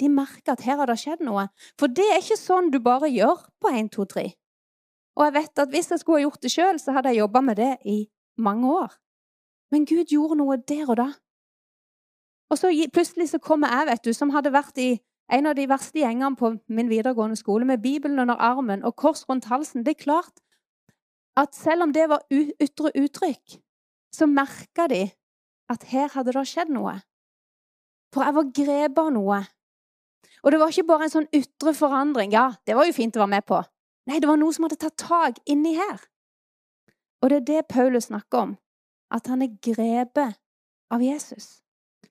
De 0.00 0.08
merker 0.08 0.54
at 0.54 0.62
her 0.64 0.78
har 0.80 0.88
det 0.88 0.96
skjedd 1.02 1.24
noe. 1.26 1.48
For 1.76 1.90
det 1.92 2.06
er 2.06 2.22
ikke 2.22 2.38
sånn 2.38 2.70
du 2.72 2.78
bare 2.80 3.10
gjør 3.10 3.42
på 3.60 3.72
1, 3.74 3.90
2, 3.98 4.06
3. 4.14 4.24
Og 5.18 5.26
jeg 5.26 5.34
vet 5.34 5.60
at 5.64 5.74
hvis 5.74 5.90
jeg 5.92 6.00
skulle 6.00 6.22
ha 6.22 6.24
gjort 6.28 6.46
det 6.46 6.52
sjøl, 6.54 6.78
så 6.80 6.94
hadde 6.96 7.12
jeg 7.12 7.20
jobba 7.20 7.42
med 7.44 7.58
det 7.60 7.74
i 7.84 7.98
mange 8.40 8.70
år. 8.70 8.94
Men 9.74 9.84
Gud 9.90 10.08
gjorde 10.14 10.38
noe 10.40 10.56
der 10.56 10.86
og 10.86 10.96
da. 11.02 11.10
Og 12.50 12.58
så 12.58 12.70
plutselig 12.94 13.28
så 13.34 13.42
kommer 13.42 13.74
jeg, 13.74 13.90
vet 13.90 14.06
du, 14.06 14.12
som 14.16 14.32
hadde 14.34 14.54
vært 14.54 14.80
i 14.80 14.90
en 15.30 15.46
av 15.46 15.54
de 15.54 15.66
verste 15.70 16.02
gjengene 16.02 16.36
på 16.38 16.52
min 16.68 16.90
videregående 16.90 17.38
skole, 17.38 17.64
med 17.64 17.82
Bibelen 17.82 18.18
under 18.18 18.38
armen 18.40 18.84
og 18.84 18.96
kors 18.96 19.22
rundt 19.28 19.48
halsen. 19.50 19.84
Det 19.86 19.94
er 19.96 20.04
klart 20.04 20.42
at 21.38 21.54
selv 21.54 21.86
om 21.86 21.92
det 21.94 22.08
var 22.10 22.26
ytre 22.30 22.90
uttrykk, 22.98 23.60
så 24.14 24.26
merka 24.26 24.88
de 24.90 25.04
at 25.70 25.86
her 25.92 26.10
hadde 26.14 26.34
det 26.34 26.46
skjedd 26.50 26.72
noe. 26.74 26.96
For 28.10 28.26
jeg 28.26 28.34
var 28.34 28.54
grepet 28.58 28.98
av 28.98 29.12
noe. 29.14 29.42
Og 30.42 30.52
det 30.52 30.58
var 30.60 30.72
ikke 30.72 30.88
bare 30.88 31.06
en 31.06 31.12
sånn 31.12 31.28
ytre 31.36 31.74
forandring. 31.76 32.32
Ja, 32.34 32.48
det 32.66 32.74
var 32.74 32.88
jo 32.88 32.96
fint 32.96 33.16
å 33.16 33.22
være 33.22 33.36
med 33.36 33.46
på. 33.46 33.60
Nei, 34.10 34.18
det 34.18 34.26
var 34.26 34.40
noe 34.40 34.54
som 34.56 34.66
hadde 34.66 34.80
tatt 34.80 34.98
tak 34.98 35.38
inni 35.46 35.76
her. 35.78 36.00
Og 37.22 37.30
det 37.30 37.38
er 37.38 37.46
det 37.50 37.68
Paulus 37.70 38.08
snakker 38.08 38.48
om. 38.48 38.56
At 39.14 39.28
han 39.30 39.44
er 39.44 39.54
grepet 39.62 40.38
av 40.90 41.04
Jesus. 41.04 41.60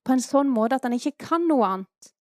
På 0.05 0.15
en 0.15 0.23
sånn 0.23 0.51
måte 0.51 0.77
at 0.77 0.85
han 0.87 0.95
ikke 0.95 1.17
kan 1.19 1.47
noe 1.49 1.67
annet 1.67 2.13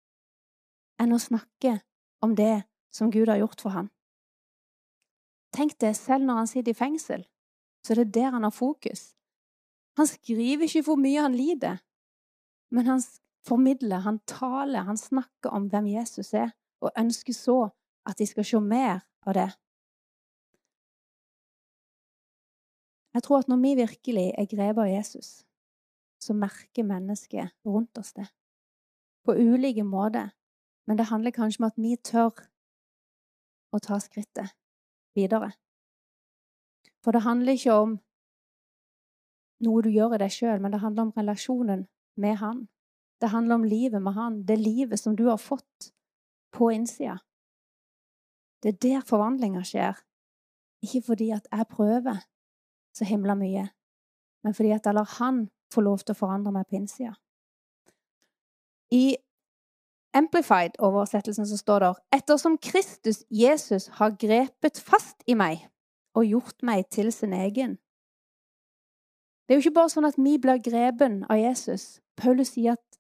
enn 0.98 1.14
å 1.14 1.20
snakke 1.22 1.78
om 2.24 2.34
det 2.38 2.64
som 2.94 3.12
Gud 3.14 3.30
har 3.30 3.40
gjort 3.40 3.62
for 3.62 3.74
ham. 3.74 3.90
Tenk 5.54 5.78
det, 5.80 5.94
selv 5.96 6.26
når 6.26 6.42
han 6.42 6.50
sitter 6.50 6.74
i 6.74 6.78
fengsel, 6.78 7.24
så 7.84 7.94
er 7.94 8.02
det 8.02 8.14
der 8.18 8.34
han 8.34 8.44
har 8.44 8.54
fokus. 8.54 9.14
Han 9.98 10.06
skriver 10.06 10.66
ikke 10.66 10.84
hvor 10.86 10.98
mye 11.00 11.24
han 11.24 11.34
lider, 11.34 11.80
men 12.70 12.86
han 12.86 13.02
formidler, 13.46 14.04
han 14.04 14.20
taler, 14.28 14.84
han 14.86 15.00
snakker 15.00 15.54
om 15.54 15.70
hvem 15.72 15.88
Jesus 15.94 16.34
er, 16.36 16.52
og 16.84 16.92
ønsker 16.98 17.34
så 17.34 17.58
at 18.08 18.18
de 18.20 18.26
skal 18.28 18.46
se 18.46 18.60
mer 18.60 19.00
av 19.26 19.34
det. 19.38 19.48
Jeg 23.16 23.24
tror 23.24 23.42
at 23.42 23.48
når 23.50 23.62
vi 23.64 23.74
virkelig 23.80 24.26
er 24.38 24.46
grepet 24.46 24.82
av 24.84 24.90
Jesus, 24.90 25.30
så 26.22 26.34
merker 26.34 26.86
mennesket 26.86 27.54
rundt 27.66 27.98
oss 27.98 28.12
det. 28.14 28.28
På 29.24 29.34
ulike 29.34 29.82
måter. 29.82 30.30
Men 30.88 30.96
det 30.96 31.10
handler 31.10 31.36
kanskje 31.36 31.60
om 31.60 31.68
at 31.68 31.76
vi 31.76 31.96
tør 32.00 32.32
å 33.76 33.80
ta 33.84 33.98
skrittet 34.00 34.54
videre. 35.18 35.50
For 37.04 37.12
det 37.12 37.26
handler 37.26 37.58
ikke 37.58 37.76
om 37.76 37.98
noe 39.66 39.82
du 39.84 39.90
gjør 39.92 40.16
i 40.16 40.22
deg 40.22 40.32
sjøl, 40.32 40.62
men 40.62 40.72
det 40.72 40.80
handler 40.80 41.08
om 41.08 41.12
relasjonen 41.16 41.84
med 42.16 42.40
Han. 42.40 42.66
Det 43.20 43.32
handler 43.34 43.58
om 43.58 43.68
livet 43.68 44.02
med 44.02 44.16
Han, 44.16 44.42
det 44.48 44.58
livet 44.58 45.00
som 45.00 45.16
du 45.16 45.26
har 45.28 45.36
fått 45.36 45.90
på 46.56 46.70
innsida. 46.72 47.18
Det 48.62 48.72
er 48.72 48.82
der 48.82 49.06
forvandlinga 49.06 49.62
skjer. 49.66 49.98
Ikke 50.82 51.02
fordi 51.10 51.30
at 51.34 51.46
jeg 51.52 51.68
prøver 51.68 52.24
så 52.94 53.04
himla 53.04 53.34
mye, 53.38 53.68
men 54.42 54.54
fordi 54.54 54.70
at 54.72 54.86
jeg 54.86 54.94
lar 54.94 55.16
Han 55.18 55.48
få 55.74 55.84
lov 55.84 56.00
til 56.00 56.14
å 56.14 56.18
forandre 56.18 56.52
meg 56.54 56.66
på 56.66 56.78
innsida. 56.78 57.12
I 58.94 59.18
Amplified-oversettelsen 60.16 61.46
så 61.46 61.56
står 61.56 61.78
det 61.84 61.90
ettersom 62.16 62.56
Kristus 62.58 63.24
Jesus 63.30 63.88
har 63.98 64.16
grepet 64.16 64.80
fast 64.80 65.22
i 65.26 65.34
meg 65.36 65.66
og 66.16 66.24
gjort 66.26 66.62
meg 66.62 66.88
til 66.90 67.12
sin 67.12 67.32
egen. 67.32 67.76
Det 69.46 69.54
er 69.54 69.60
jo 69.60 69.66
ikke 69.66 69.78
bare 69.80 69.92
sånn 69.92 70.08
at 70.08 70.18
vi 70.20 70.36
blir 70.40 70.60
grepen 70.64 71.22
av 71.28 71.38
Jesus. 71.40 72.00
Paulus 72.16 72.54
sier 72.56 72.76
at 72.76 72.98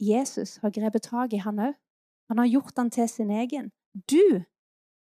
Jesus 0.00 0.56
har 0.62 0.72
grepet 0.72 1.08
tak 1.08 1.34
i 1.36 1.42
han 1.44 1.60
òg. 1.60 1.74
Han 2.30 2.38
har 2.38 2.48
gjort 2.48 2.78
han 2.78 2.90
til 2.94 3.08
sin 3.10 3.30
egen. 3.34 3.72
Du 4.08 4.44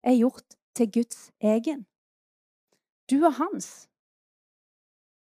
er 0.05 0.15
gjort 0.15 0.57
til 0.79 0.91
Guds 0.93 1.31
egen. 1.41 1.87
Du 3.11 3.25
er 3.25 3.35
hans. 3.41 3.89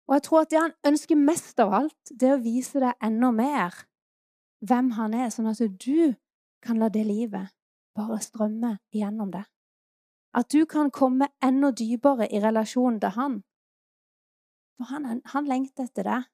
Og 0.09 0.15
jeg 0.15 0.23
tror 0.23 0.41
at 0.41 0.51
det 0.51 0.61
han 0.61 0.77
ønsker 0.87 1.17
mest 1.17 1.61
av 1.61 1.75
alt, 1.75 2.13
det 2.13 2.29
er 2.29 2.37
å 2.37 2.45
vise 2.45 2.81
deg 2.83 2.97
enda 3.05 3.31
mer 3.35 3.83
hvem 4.61 4.91
han 4.99 5.15
er, 5.15 5.31
sånn 5.31 5.51
at 5.51 5.61
du 5.61 6.15
kan 6.65 6.81
la 6.81 6.89
det 6.89 7.05
livet 7.07 7.55
bare 7.99 8.19
strømme 8.23 8.79
igjennom 8.95 9.31
det. 9.35 9.45
At 10.35 10.51
du 10.53 10.65
kan 10.67 10.91
komme 10.91 11.31
enda 11.43 11.71
dypere 11.71 12.29
i 12.33 12.41
relasjonen 12.43 13.01
til 13.01 13.15
han. 13.17 13.39
For 14.77 14.91
han, 14.93 15.23
han 15.25 15.49
lengter 15.51 15.89
etter 15.89 16.07
deg 16.07 16.29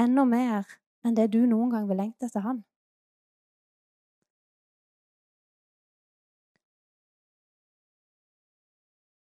enda 0.00 0.24
mer 0.24 0.70
enn 1.04 1.16
det 1.16 1.28
du 1.32 1.44
noen 1.46 1.72
gang 1.74 1.88
vil 1.88 2.00
lengte 2.00 2.28
etter 2.28 2.44
han. 2.46 2.62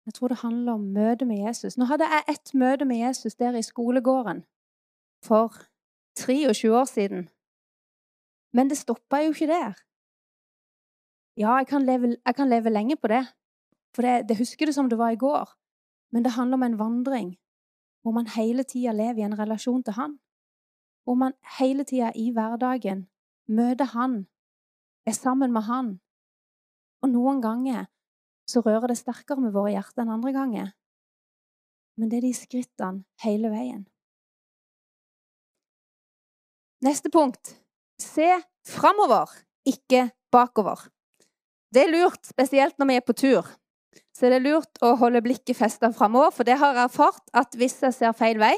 Jeg 0.07 0.13
tror 0.13 0.31
det 0.31 0.37
handler 0.41 0.73
om 0.73 0.85
møtet 0.95 1.27
med 1.27 1.41
Jesus. 1.43 1.75
Nå 1.77 1.85
hadde 1.85 2.07
jeg 2.07 2.23
ett 2.31 2.53
møte 2.55 2.85
med 2.87 2.97
Jesus 2.97 3.35
der 3.35 3.57
i 3.59 3.61
skolegården 3.61 4.45
for 5.25 5.51
23 6.15 6.71
år 6.71 6.85
siden. 6.85 7.27
Men 8.57 8.71
det 8.71 8.79
stoppa 8.79 9.21
jo 9.21 9.33
ikke 9.35 9.49
der. 9.51 9.75
Ja, 11.37 11.59
jeg 11.61 11.67
kan 11.69 11.85
leve, 11.85 12.15
jeg 12.25 12.35
kan 12.35 12.49
leve 12.49 12.73
lenge 12.73 12.97
på 12.97 13.11
det, 13.11 13.21
for 13.93 14.01
det, 14.01 14.29
det, 14.29 14.37
husker 14.37 14.65
det 14.65 14.73
som 14.75 14.89
det 14.89 14.97
var 14.97 15.13
i 15.13 15.19
går. 15.21 15.51
Men 16.11 16.23
det 16.25 16.33
handler 16.33 16.57
om 16.57 16.63
en 16.63 16.79
vandring 16.79 17.35
hvor 18.01 18.15
man 18.15 18.29
hele 18.31 18.63
tida 18.63 18.93
lever 18.95 19.19
i 19.19 19.25
en 19.27 19.39
relasjon 19.39 19.83
til 19.83 19.93
Han. 19.93 20.19
Hvor 21.03 21.15
man 21.19 21.33
hele 21.59 21.83
tida 21.83 22.11
i 22.15 22.31
hverdagen 22.31 23.07
møter 23.47 23.85
Han, 23.93 24.27
er 25.05 25.11
sammen 25.11 25.53
med 25.53 25.61
Han. 25.67 25.99
Og 27.03 27.09
noen 27.09 27.41
ganger 27.41 27.85
så 28.47 28.63
rører 28.63 28.87
det 28.87 28.97
sterkere 28.97 29.43
med 29.43 29.53
våre 29.53 29.75
hjerter 29.75 30.05
enn 30.05 30.13
andre 30.15 30.33
ganger. 30.33 30.73
Men 31.99 32.09
det 32.09 32.21
er 32.21 32.27
de 32.29 32.33
skrittene 32.33 33.03
hele 33.25 33.51
veien. 33.51 33.85
Neste 36.85 37.11
punkt 37.11 37.57
se 38.01 38.29
framover, 38.67 39.31
ikke 39.67 40.09
bakover. 40.31 40.87
Det 41.73 41.83
er 41.83 41.91
lurt, 41.91 42.23
spesielt 42.25 42.77
når 42.79 42.89
vi 42.89 42.97
er 42.99 43.05
på 43.05 43.15
tur. 43.17 43.47
Så 44.15 44.31
det 44.31 44.39
er 44.39 44.45
lurt 44.45 44.79
å 44.81 44.95
holde 44.97 45.21
blikket 45.25 45.57
festa 45.59 45.91
framover, 45.93 46.31
for 46.33 46.47
det 46.47 46.57
har 46.57 46.73
jeg 46.73 46.89
erfart 46.89 47.33
at 47.37 47.57
hvis 47.57 47.77
jeg 47.83 47.95
ser 47.95 48.15
feil 48.17 48.39
vei, 48.41 48.55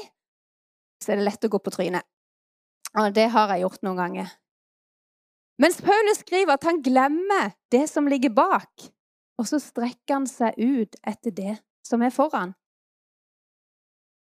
så 1.02 1.12
er 1.12 1.20
det 1.20 1.26
lett 1.26 1.44
å 1.44 1.50
gå 1.52 1.60
på 1.60 1.72
trynet. 1.74 2.06
Og 2.98 3.12
det 3.14 3.28
har 3.32 3.52
jeg 3.52 3.64
gjort 3.64 3.84
noen 3.86 4.00
ganger. 4.00 4.30
Mens 5.60 5.82
Paulus 5.84 6.22
skriver 6.22 6.56
at 6.56 6.64
han 6.64 6.80
glemmer 6.80 7.52
det 7.72 7.84
som 7.90 8.08
ligger 8.08 8.32
bak, 8.32 8.88
og 9.40 9.48
så 9.48 9.60
strekker 9.60 10.16
han 10.16 10.28
seg 10.28 10.56
ut 10.56 10.96
etter 11.06 11.34
det 11.36 11.58
som 11.84 12.00
er 12.04 12.12
foran, 12.14 12.54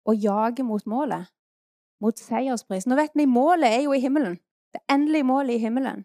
og 0.09 0.19
jager 0.19 0.67
mot 0.67 0.87
målet, 0.90 1.31
mot 2.02 2.19
seierspris. 2.19 2.88
Nå 2.88 2.97
vet 2.99 3.14
vi 3.14 3.29
målet 3.31 3.71
er 3.71 3.85
jo 3.85 3.95
i 3.95 4.02
himmelen. 4.02 4.38
Det 4.75 4.81
endelige 4.91 5.27
målet 5.27 5.55
i 5.55 5.62
himmelen. 5.65 6.05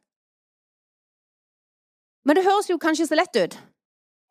Men 2.26 2.36
det 2.36 2.46
høres 2.46 2.70
jo 2.70 2.78
kanskje 2.82 3.08
så 3.08 3.18
lett 3.18 3.36
ut. 3.38 3.58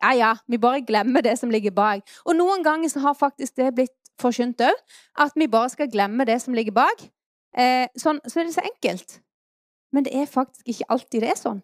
Ja, 0.03 0.11
ja, 0.13 0.31
vi 0.47 0.57
bare 0.57 0.81
glemmer 0.81 1.23
det 1.23 1.37
som 1.39 1.49
ligger 1.49 1.71
bak. 1.71 2.03
Og 2.25 2.35
noen 2.35 2.63
ganger 2.63 2.91
så 2.91 2.99
har 2.99 3.15
faktisk 3.15 3.55
det 3.55 3.71
blitt 3.75 3.95
forkynt 4.19 4.61
òg, 4.61 4.81
at 5.19 5.31
vi 5.35 5.47
bare 5.47 5.71
skal 5.71 5.91
glemme 5.91 6.25
det 6.27 6.41
som 6.43 6.53
ligger 6.53 6.75
bak. 6.75 7.07
Eh, 7.55 7.87
sånn, 7.97 8.19
så 8.27 8.41
er 8.41 8.49
det 8.49 8.55
så 8.57 8.65
enkelt. 8.67 9.19
Men 9.95 10.03
det 10.03 10.15
er 10.15 10.27
faktisk 10.27 10.67
ikke 10.67 10.89
alltid 10.91 11.23
det 11.23 11.31
er 11.31 11.39
sånn. 11.39 11.63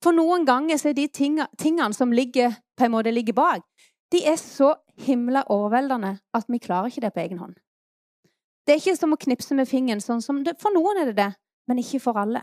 For 0.00 0.16
noen 0.16 0.46
ganger 0.48 0.80
så 0.80 0.90
er 0.90 0.96
de 0.96 1.08
tingene 1.12 1.92
som 1.92 2.12
ligger, 2.12 2.56
på 2.76 2.86
en 2.86 2.94
måte 2.94 3.12
ligger 3.12 3.36
bak, 3.36 3.66
de 4.12 4.22
er 4.26 4.38
så 4.40 4.72
himla 5.04 5.44
overveldende 5.52 6.16
at 6.34 6.48
vi 6.48 6.58
klarer 6.58 6.88
ikke 6.88 7.04
det 7.04 7.12
på 7.12 7.20
egen 7.20 7.42
hånd. 7.42 7.58
Det 8.66 8.74
er 8.74 8.80
ikke 8.80 8.96
som 8.96 9.12
å 9.12 9.20
knipse 9.20 9.54
med 9.54 9.68
fingeren. 9.68 10.00
sånn 10.00 10.22
som 10.22 10.42
det, 10.44 10.56
For 10.60 10.72
noen 10.72 11.02
er 11.02 11.10
det 11.10 11.16
det, 11.16 11.34
men 11.70 11.78
ikke 11.78 12.02
for 12.02 12.18
alle. 12.18 12.42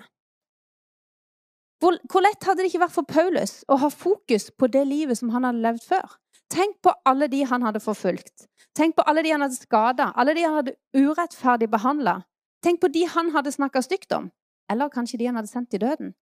Hvor, 1.82 1.98
hvor, 2.10 2.24
lett 2.26 2.46
hadde 2.48 2.64
det 2.64 2.72
ikke 2.72 2.86
vært 2.86 2.96
for 2.96 3.06
Paulus 3.06 3.60
å 3.70 3.78
ha 3.84 3.90
fokus 3.94 4.48
på 4.50 4.70
det 4.74 4.86
livet 4.88 5.20
som 5.20 5.30
han 5.36 5.46
hadde 5.46 5.62
levd 5.66 5.84
før? 5.86 6.16
Tenk 6.50 6.80
på 6.82 6.94
alle 7.06 7.28
de 7.30 7.44
han 7.46 7.66
hadde 7.68 7.84
forfulgt. 7.84 8.48
Tenk 8.78 8.96
på 8.98 9.06
alle 9.10 9.22
de 9.26 9.34
han 9.36 9.44
hadde 9.44 9.60
skada, 9.60 10.10
alle 10.16 10.34
de 10.38 10.46
han 10.48 10.58
hadde 10.62 10.78
urettferdig 10.96 11.70
behandla. 11.70 12.22
Tenk 12.66 12.82
på 12.82 12.90
de 12.94 13.04
han 13.12 13.34
hadde 13.36 13.54
snakka 13.54 13.84
stygt 13.86 14.16
om. 14.16 14.32
Eller 14.72 14.90
kanskje 14.90 15.20
de 15.20 15.30
han 15.30 15.38
hadde 15.38 15.52
sendt 15.52 15.76
i 15.76 15.84
døden. 15.84 16.16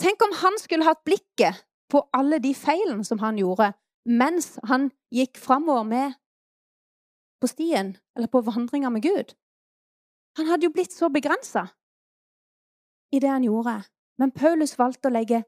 Tenk 0.00 0.22
om 0.24 0.32
han 0.40 0.56
skulle 0.62 0.86
hatt 0.86 1.04
blikket 1.06 1.64
på 1.92 2.06
alle 2.16 2.40
de 2.42 2.54
feilene 2.56 3.04
som 3.06 3.20
han 3.20 3.38
gjorde, 3.38 3.72
mens 4.08 4.54
han 4.70 4.88
gikk 5.14 5.38
framover 5.38 5.84
med 5.90 6.18
på 7.42 7.50
stien, 7.50 7.96
eller 8.16 8.30
på 8.30 8.40
vandringa 8.46 8.90
med 8.90 9.04
Gud. 9.04 9.34
Han 10.38 10.48
hadde 10.48 10.66
jo 10.66 10.74
blitt 10.74 10.94
så 10.94 11.10
begrensa 11.12 11.68
i 13.14 13.20
det 13.22 13.30
han 13.30 13.46
gjorde. 13.46 13.78
Men 14.18 14.32
Paulus 14.34 14.76
valgte 14.78 15.10
å 15.10 15.14
legge 15.14 15.42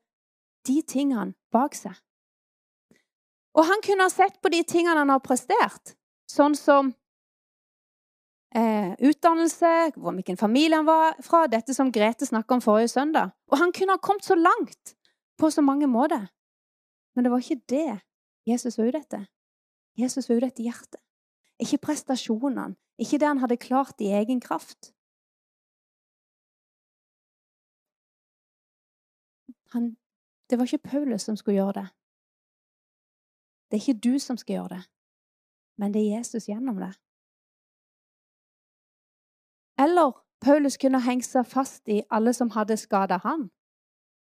de 0.67 0.81
tingene 0.87 1.35
bak 1.55 1.77
seg. 1.79 1.95
Og 3.57 3.65
han 3.65 3.83
kunne 3.85 4.07
ha 4.07 4.13
sett 4.13 4.41
på 4.43 4.53
de 4.53 4.61
tingene 4.69 5.01
han 5.01 5.13
har 5.13 5.23
prestert, 5.25 5.95
sånn 6.29 6.57
som 6.59 6.91
eh, 8.53 8.93
utdannelse, 9.01 9.73
hvilken 9.97 10.37
familie 10.37 10.77
han 10.77 10.89
var 10.89 11.17
fra, 11.25 11.47
dette 11.49 11.75
som 11.75 11.93
Grete 11.95 12.29
snakka 12.29 12.59
om 12.59 12.65
forrige 12.65 12.93
søndag. 12.93 13.33
Og 13.49 13.61
han 13.63 13.73
kunne 13.73 13.97
ha 13.97 14.03
kommet 14.03 14.27
så 14.29 14.37
langt 14.37 14.97
på 15.41 15.51
så 15.51 15.65
mange 15.65 15.89
måter. 15.89 16.29
Men 17.17 17.25
det 17.25 17.33
var 17.33 17.41
ikke 17.41 17.65
det 17.73 18.01
Jesus 18.47 18.77
var 18.79 18.91
ute 18.91 19.01
etter. 19.01 19.25
Jesus 19.97 20.29
var 20.29 20.37
ute 20.37 20.51
etter 20.53 20.69
hjertet. 20.69 21.01
Ikke 21.63 21.81
prestasjonene, 21.89 22.77
ikke 23.01 23.19
det 23.23 23.31
han 23.31 23.41
hadde 23.41 23.57
klart 23.57 24.05
i 24.05 24.13
egen 24.13 24.43
kraft. 24.45 24.93
Han, 29.77 29.97
det 30.49 30.57
var 30.59 30.65
ikke 30.65 30.89
Paulus 30.89 31.27
som 31.29 31.37
skulle 31.37 31.61
gjøre 31.61 31.81
det. 31.81 31.89
Det 33.69 33.77
er 33.77 33.83
ikke 33.83 34.05
du 34.07 34.19
som 34.23 34.39
skal 34.41 34.55
gjøre 34.55 34.77
det, 34.77 34.85
men 35.77 35.93
det 35.93 36.01
er 36.01 36.19
Jesus 36.19 36.47
gjennom 36.49 36.79
det. 36.81 36.95
Eller 39.77 40.15
Paulus 40.41 40.79
kunne 40.81 41.03
hengt 41.05 41.27
seg 41.27 41.49
fast 41.51 41.89
i 41.93 42.01
alle 42.09 42.33
som 42.37 42.55
hadde 42.55 42.79
skada 42.81 43.19
han. 43.25 43.49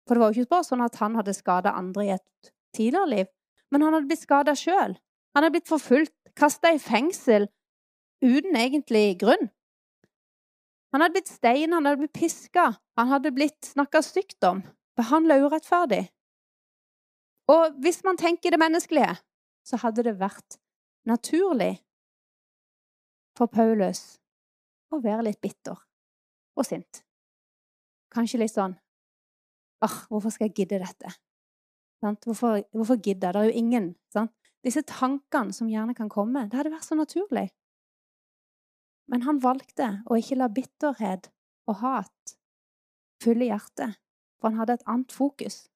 For 0.08 0.16
det 0.16 0.22
var 0.22 0.32
jo 0.32 0.42
ikke 0.42 0.56
bare 0.56 0.66
sånn 0.66 0.82
at 0.82 0.96
han 1.02 1.18
hadde 1.18 1.36
skada 1.36 1.74
andre 1.78 2.06
i 2.06 2.14
et 2.16 2.50
tidligere 2.74 3.12
liv, 3.12 3.30
men 3.70 3.84
han 3.84 3.94
hadde 3.94 4.08
blitt 4.10 4.24
skada 4.24 4.56
sjøl. 4.58 4.96
Han 5.36 5.44
hadde 5.44 5.54
blitt 5.58 5.70
forfulgt, 5.70 6.16
kasta 6.34 6.72
i 6.72 6.80
fengsel 6.82 7.46
uten 8.24 8.56
egentlig 8.58 9.18
grunn. 9.20 9.50
Han 10.94 11.04
hadde 11.04 11.18
blitt 11.18 11.30
stein, 11.30 11.76
han 11.76 11.84
hadde 11.84 12.00
blitt 12.00 12.16
piska, 12.16 12.70
han 12.98 13.12
hadde 13.12 13.34
blitt 13.36 13.68
snakka 13.68 14.00
stygt 14.02 14.42
om, 14.48 14.64
behandla 14.98 15.38
urettferdig. 15.44 16.04
Og 17.48 17.78
hvis 17.82 18.02
man 18.04 18.18
tenker 18.20 18.52
det 18.52 18.60
menneskelige, 18.60 19.14
så 19.64 19.78
hadde 19.80 20.04
det 20.04 20.18
vært 20.20 20.58
naturlig 21.08 21.78
for 23.38 23.50
Paulus 23.52 24.18
å 24.92 25.00
være 25.04 25.28
litt 25.28 25.40
bitter 25.44 25.78
og 26.58 26.66
sint. 26.66 27.02
Kanskje 28.12 28.40
litt 28.42 28.54
sånn 28.54 28.74
ah, 29.84 29.96
hvorfor 30.10 30.34
skal 30.34 30.48
jeg 30.48 30.56
gidde 30.62 30.82
dette? 30.82 31.12
Hvorfor, 32.02 32.62
hvorfor 32.72 32.98
gidde? 33.02 33.30
Det 33.32 33.40
er 33.40 33.50
jo 33.50 33.60
ingen 33.62 33.92
sant? 34.12 34.32
Disse 34.64 34.82
tankene 34.86 35.54
som 35.54 35.68
gjerne 35.70 35.94
kan 35.94 36.10
komme. 36.10 36.48
Det 36.50 36.58
hadde 36.58 36.72
vært 36.72 36.86
så 36.86 36.96
naturlig. 36.98 37.46
Men 39.08 39.22
han 39.24 39.38
valgte 39.40 40.02
å 40.10 40.18
ikke 40.18 40.38
la 40.40 40.48
bitterhet 40.52 41.30
og 41.70 41.78
hat 41.82 42.34
fylle 43.22 43.48
hjertet, 43.48 43.96
for 44.38 44.50
han 44.50 44.62
hadde 44.62 44.78
et 44.78 44.86
annet 44.86 45.12
fokus. 45.12 45.66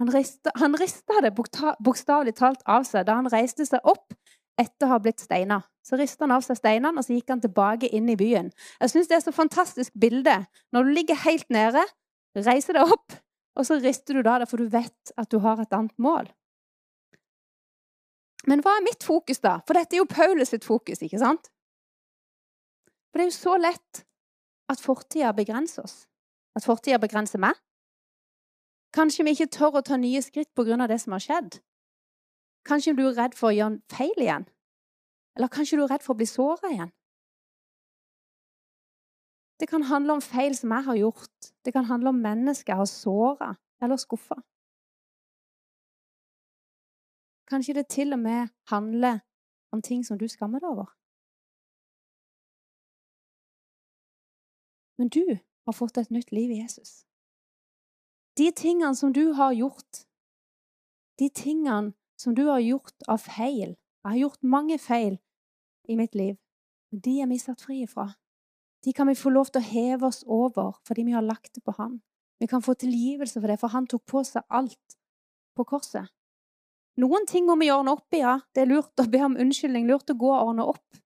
Han 0.00 0.08
rista, 0.14 1.20
det 1.20 1.34
bokstavelig 1.36 2.32
talt 2.38 2.62
av 2.64 2.86
seg 2.88 3.04
da 3.04 3.18
han 3.18 3.28
reiste 3.28 3.66
seg 3.68 3.84
opp 3.84 4.14
etter 4.60 4.86
å 4.86 4.94
ha 4.94 4.98
blitt 5.02 5.20
steina. 5.20 5.60
Så 5.84 5.98
rista 6.00 6.24
han 6.24 6.32
av 6.36 6.44
seg 6.44 6.56
steinene, 6.56 6.96
og 6.96 7.04
så 7.04 7.16
gikk 7.16 7.32
han 7.32 7.42
tilbake 7.42 7.88
inn 7.96 8.08
i 8.12 8.16
byen. 8.16 8.50
Jeg 8.80 8.92
syns 8.92 9.10
det 9.10 9.18
er 9.18 9.24
så 9.24 9.34
fantastisk 9.34 9.92
bilde. 10.00 10.36
Når 10.72 10.86
du 10.86 10.92
ligger 10.96 11.20
helt 11.24 11.48
nede, 11.52 11.84
reiser 12.36 12.76
deg 12.76 12.92
opp, 12.96 13.16
og 13.58 13.66
så 13.66 13.80
rister 13.80 14.16
du 14.16 14.24
da 14.24 14.38
det, 14.40 14.48
for 14.48 14.60
du 14.60 14.68
vet 14.72 15.14
at 15.20 15.30
du 15.32 15.40
har 15.44 15.60
et 15.60 15.72
annet 15.76 15.96
mål. 16.00 16.28
Men 18.48 18.62
hva 18.64 18.78
er 18.78 18.86
mitt 18.86 19.04
fokus, 19.04 19.42
da? 19.44 19.58
For 19.68 19.76
dette 19.76 19.96
er 19.96 20.00
jo 20.00 20.08
Paulus 20.08 20.52
sitt 20.54 20.64
fokus, 20.64 21.02
ikke 21.04 21.20
sant? 21.20 21.50
For 23.10 23.20
det 23.20 23.26
er 23.26 23.32
jo 23.32 23.36
så 23.36 23.56
lett 23.60 24.04
at 24.70 24.80
fortida 24.80 25.32
begrenser 25.32 25.82
oss. 25.82 25.96
At 26.56 26.64
fortida 26.64 26.98
begrenser 26.98 27.42
meg. 27.42 27.58
Kanskje 28.94 29.24
vi 29.26 29.34
ikke 29.34 29.50
tør 29.54 29.80
å 29.80 29.86
ta 29.86 29.98
nye 29.98 30.22
skritt 30.22 30.50
pga. 30.54 30.86
det 30.86 31.00
som 31.00 31.12
har 31.12 31.22
skjedd. 31.26 31.60
Kanskje 32.66 32.96
du 32.96 33.06
er 33.08 33.16
redd 33.16 33.34
for 33.38 33.50
å 33.50 33.56
gjøre 33.56 33.80
feil 33.90 34.18
igjen. 34.18 34.46
Eller 35.36 35.48
kanskje 35.48 35.78
du 35.78 35.84
er 35.84 35.92
redd 35.94 36.02
for 36.02 36.14
å 36.14 36.20
bli 36.20 36.26
såra 36.26 36.70
igjen. 36.70 36.92
Det 39.60 39.68
kan 39.68 39.82
handle 39.82 40.12
om 40.12 40.22
feil 40.24 40.56
som 40.56 40.72
jeg 40.72 40.84
har 40.84 40.96
gjort. 40.96 41.52
Det 41.64 41.72
kan 41.72 41.84
handle 41.84 42.08
om 42.08 42.22
mennesker 42.22 42.72
jeg 42.72 42.80
har 42.80 42.88
såra 42.88 43.56
eller 43.82 43.96
skuffa. 43.96 44.38
Kanskje 47.50 47.74
det 47.74 47.88
til 47.88 48.12
og 48.12 48.18
med 48.18 48.48
handler 48.70 49.20
om 49.72 49.82
ting 49.82 50.04
som 50.06 50.18
du 50.18 50.28
skammer 50.28 50.60
deg 50.60 50.70
over. 50.70 50.99
Men 55.00 55.08
du 55.08 55.38
har 55.64 55.72
fått 55.72 55.96
et 55.96 56.10
nytt 56.10 56.28
liv 56.32 56.50
i 56.52 56.58
Jesus. 56.60 57.06
De 58.36 58.50
tingene 58.52 58.92
som 58.96 59.14
du 59.16 59.30
har 59.32 59.54
gjort, 59.56 60.02
de 61.16 61.30
tingene 61.32 61.94
som 62.20 62.34
du 62.36 62.42
har 62.50 62.60
gjort 62.60 63.06
av 63.08 63.22
feil 63.24 63.78
Jeg 64.04 64.08
har 64.10 64.16
gjort 64.16 64.42
mange 64.42 64.76
feil 64.80 65.16
i 65.88 65.96
mitt 65.96 66.14
liv. 66.14 66.36
De 66.92 67.14
er 67.20 67.28
vi 67.28 67.38
satt 67.40 67.60
fri 67.64 67.82
ifra. 67.84 68.06
De 68.84 68.92
kan 68.96 69.08
vi 69.08 69.16
få 69.16 69.32
lov 69.32 69.48
til 69.48 69.60
å 69.60 69.68
heve 69.70 70.08
oss 70.08 70.20
over 70.26 70.76
fordi 70.88 71.04
vi 71.08 71.16
har 71.16 71.24
lagt 71.24 71.54
det 71.54 71.64
på 71.64 71.74
Han. 71.76 71.98
Vi 72.40 72.48
kan 72.48 72.64
få 72.64 72.74
tilgivelse 72.74 73.40
for 73.40 73.48
det, 73.48 73.58
for 73.60 73.72
Han 73.72 73.88
tok 73.88 74.04
på 74.04 74.24
seg 74.24 74.44
alt 74.48 74.96
på 75.56 75.64
korset. 75.64 76.12
Noen 77.00 77.24
ting 77.28 77.48
må 77.48 77.56
vi 77.60 77.72
ordne 77.72 77.96
opp 77.96 78.12
i, 78.12 78.20
ja. 78.20 78.36
Det 78.52 78.66
er 78.66 78.72
lurt 78.72 79.00
å 79.00 79.08
be 79.08 79.24
om 79.24 79.36
unnskyldning, 79.36 79.88
lurt 79.88 80.12
å 80.12 80.16
gå 80.16 80.28
og 80.28 80.52
ordne 80.52 80.68
opp. 80.68 81.00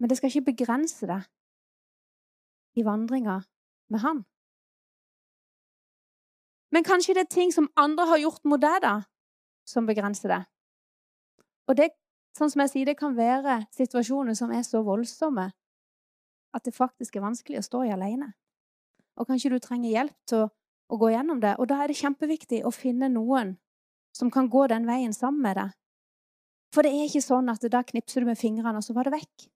Men 0.00 0.08
det 0.08 0.20
skal 0.20 0.32
ikke 0.32 0.52
begrense 0.52 1.08
deg 1.08 1.28
i 2.74 2.84
vandringa 2.86 3.42
med 3.92 4.00
Han. 4.00 4.24
Men 6.72 6.84
kanskje 6.84 7.14
det 7.14 7.26
er 7.26 7.34
ting 7.34 7.52
som 7.52 7.68
andre 7.76 8.06
har 8.08 8.22
gjort 8.22 8.44
mot 8.48 8.60
deg, 8.60 8.78
da, 8.80 8.94
som 9.68 9.86
begrenser 9.86 10.32
det. 10.32 10.40
Og 11.68 11.76
det, 11.76 11.90
sånn 12.36 12.50
som 12.50 12.62
jeg 12.64 12.72
sier, 12.72 12.88
det 12.88 12.98
kan 12.98 13.16
være 13.16 13.66
situasjoner 13.76 14.36
som 14.38 14.54
er 14.54 14.64
så 14.66 14.80
voldsomme 14.86 15.50
at 16.52 16.64
det 16.64 16.74
faktisk 16.76 17.16
er 17.16 17.26
vanskelig 17.26 17.60
å 17.60 17.66
stå 17.66 17.84
i 17.86 17.92
alene. 17.92 18.32
Og 19.20 19.28
kanskje 19.28 19.52
du 19.52 19.58
trenger 19.60 19.92
hjelp 19.92 20.16
til 20.28 20.46
å, 20.46 20.48
å 20.92 20.98
gå 21.00 21.12
gjennom 21.12 21.40
det. 21.44 21.54
Og 21.60 21.68
da 21.68 21.82
er 21.82 21.92
det 21.92 22.00
kjempeviktig 22.00 22.62
å 22.64 22.72
finne 22.72 23.10
noen 23.12 23.56
som 24.16 24.32
kan 24.32 24.48
gå 24.52 24.66
den 24.72 24.88
veien 24.88 25.12
sammen 25.16 25.44
med 25.44 25.58
deg. 25.60 25.72
For 26.72 26.84
det 26.84 26.92
er 26.92 27.08
ikke 27.08 27.24
sånn 27.24 27.52
at 27.52 27.64
da 27.72 27.82
knipser 27.84 28.24
du 28.24 28.30
med 28.30 28.40
fingrene, 28.40 28.80
og 28.80 28.84
så 28.84 28.96
var 28.96 29.08
det 29.08 29.18
vekk. 29.18 29.48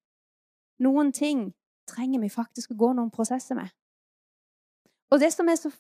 Noen 0.85 1.13
ting 1.17 1.49
trenger 1.89 2.21
vi 2.21 2.33
faktisk 2.33 2.73
å 2.73 2.79
gå 2.79 2.93
noen 2.97 3.13
prosesser 3.15 3.59
med. 3.59 3.71
Og 5.11 5.21
det 5.23 5.33
som 5.33 5.49
er 5.49 5.59
så 5.61 5.71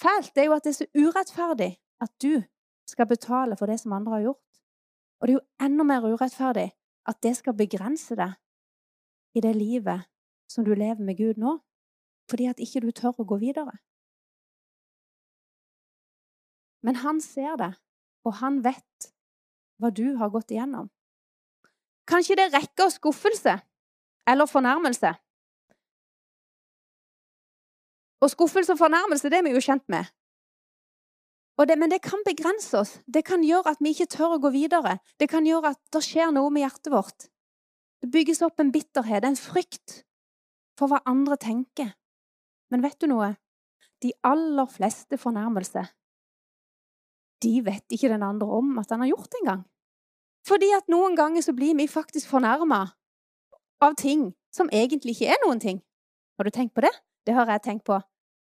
fælt, 0.00 0.32
det 0.34 0.44
er 0.44 0.48
jo 0.48 0.56
at 0.56 0.64
det 0.64 0.72
er 0.74 0.80
så 0.80 0.88
urettferdig 0.96 1.70
at 2.04 2.12
du 2.22 2.42
skal 2.88 3.08
betale 3.08 3.56
for 3.56 3.70
det 3.70 3.78
som 3.80 3.92
andre 3.92 4.16
har 4.16 4.24
gjort. 4.28 4.60
Og 5.20 5.26
det 5.26 5.34
er 5.34 5.38
jo 5.38 5.66
enda 5.66 5.86
mer 5.88 6.06
urettferdig 6.08 6.70
at 7.08 7.20
det 7.22 7.36
skal 7.36 7.56
begrense 7.56 8.16
deg 8.16 8.34
i 9.34 9.42
det 9.44 9.54
livet 9.56 10.06
som 10.50 10.64
du 10.64 10.74
lever 10.74 11.02
med 11.04 11.18
Gud 11.18 11.40
nå, 11.40 11.58
fordi 12.30 12.48
at 12.48 12.60
ikke 12.60 12.80
du 12.84 12.90
tør 12.92 13.20
å 13.20 13.28
gå 13.28 13.38
videre. 13.42 13.76
Men 16.84 17.00
han 17.00 17.20
ser 17.24 17.56
det, 17.60 17.72
og 18.24 18.40
han 18.40 18.60
vet 18.64 19.08
hva 19.80 19.90
du 19.90 20.16
har 20.20 20.32
gått 20.32 20.52
igjennom. 20.52 20.90
Kanskje 22.08 22.36
det 22.36 22.50
rekker 22.52 22.92
skuffelse 22.92 23.56
eller 24.28 24.48
fornærmelse. 24.48 25.14
Og 28.24 28.32
skuffelse 28.32 28.72
og 28.72 28.80
fornærmelse 28.80 29.28
det 29.28 29.40
er 29.40 29.46
vi 29.46 29.52
jo 29.52 29.62
kjent 29.64 29.84
med. 29.92 30.08
Det, 31.54 31.76
men 31.78 31.92
det 31.92 32.00
kan 32.02 32.22
begrense 32.26 32.74
oss. 32.80 32.96
Det 33.06 33.22
kan 33.28 33.44
gjøre 33.46 33.76
at 33.76 33.82
vi 33.84 33.92
ikke 33.94 34.10
tør 34.10 34.36
å 34.36 34.40
gå 34.42 34.50
videre. 34.54 34.96
Det 35.20 35.28
kan 35.30 35.46
gjøre 35.46 35.74
at 35.74 35.80
det 35.94 36.02
skjer 36.02 36.32
noe 36.34 36.50
med 36.50 36.64
hjertet 36.64 36.90
vårt. 36.90 37.28
Det 38.02 38.10
bygges 38.10 38.42
opp 38.42 38.58
en 38.60 38.72
bitterhet, 38.74 39.24
en 39.24 39.38
frykt 39.38 40.00
for 40.78 40.90
hva 40.90 40.98
andre 41.06 41.38
tenker. 41.38 41.92
Men 42.72 42.82
vet 42.82 42.98
du 42.98 43.06
noe? 43.12 43.36
De 44.02 44.10
aller 44.26 44.66
fleste 44.72 45.20
fornærmelser 45.20 45.92
de 47.44 47.60
vet 47.64 47.92
ikke 47.92 48.08
den 48.08 48.24
andre 48.24 48.48
om 48.58 48.78
at 48.80 48.90
han 48.92 49.02
har 49.04 49.12
gjort 49.12 49.38
engang. 49.40 49.64
Fordi 50.48 50.70
at 50.76 50.88
noen 50.92 51.16
ganger 51.16 51.44
så 51.44 51.54
blir 51.56 51.76
vi 51.76 51.88
faktisk 51.88 52.28
fornærma 52.30 52.80
av 53.84 53.96
ting 54.00 54.30
som 54.54 54.70
egentlig 54.72 55.16
ikke 55.16 55.32
er 55.34 55.40
noen 55.44 55.60
ting. 55.60 55.80
Har 56.38 56.48
du 56.48 56.52
tenkt 56.54 56.74
på 56.74 56.84
det? 56.84 56.92
Det 57.26 57.34
har 57.36 57.48
jeg 57.50 57.64
tenkt 57.64 57.84
på. 57.88 58.00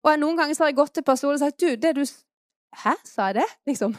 Og 0.05 0.19
noen 0.21 0.39
ganger 0.39 0.55
så 0.55 0.65
har 0.65 0.73
jeg 0.73 0.79
gått 0.79 0.95
til 0.99 1.07
personen 1.07 1.39
og 1.39 1.43
sagt 1.43 1.61
du, 1.61 1.75
det 1.77 1.95
du 1.97 2.05
Hæ, 2.79 2.93
sa 3.05 3.31
jeg 3.31 3.39
det? 3.41 3.49
Liksom. 3.67 3.95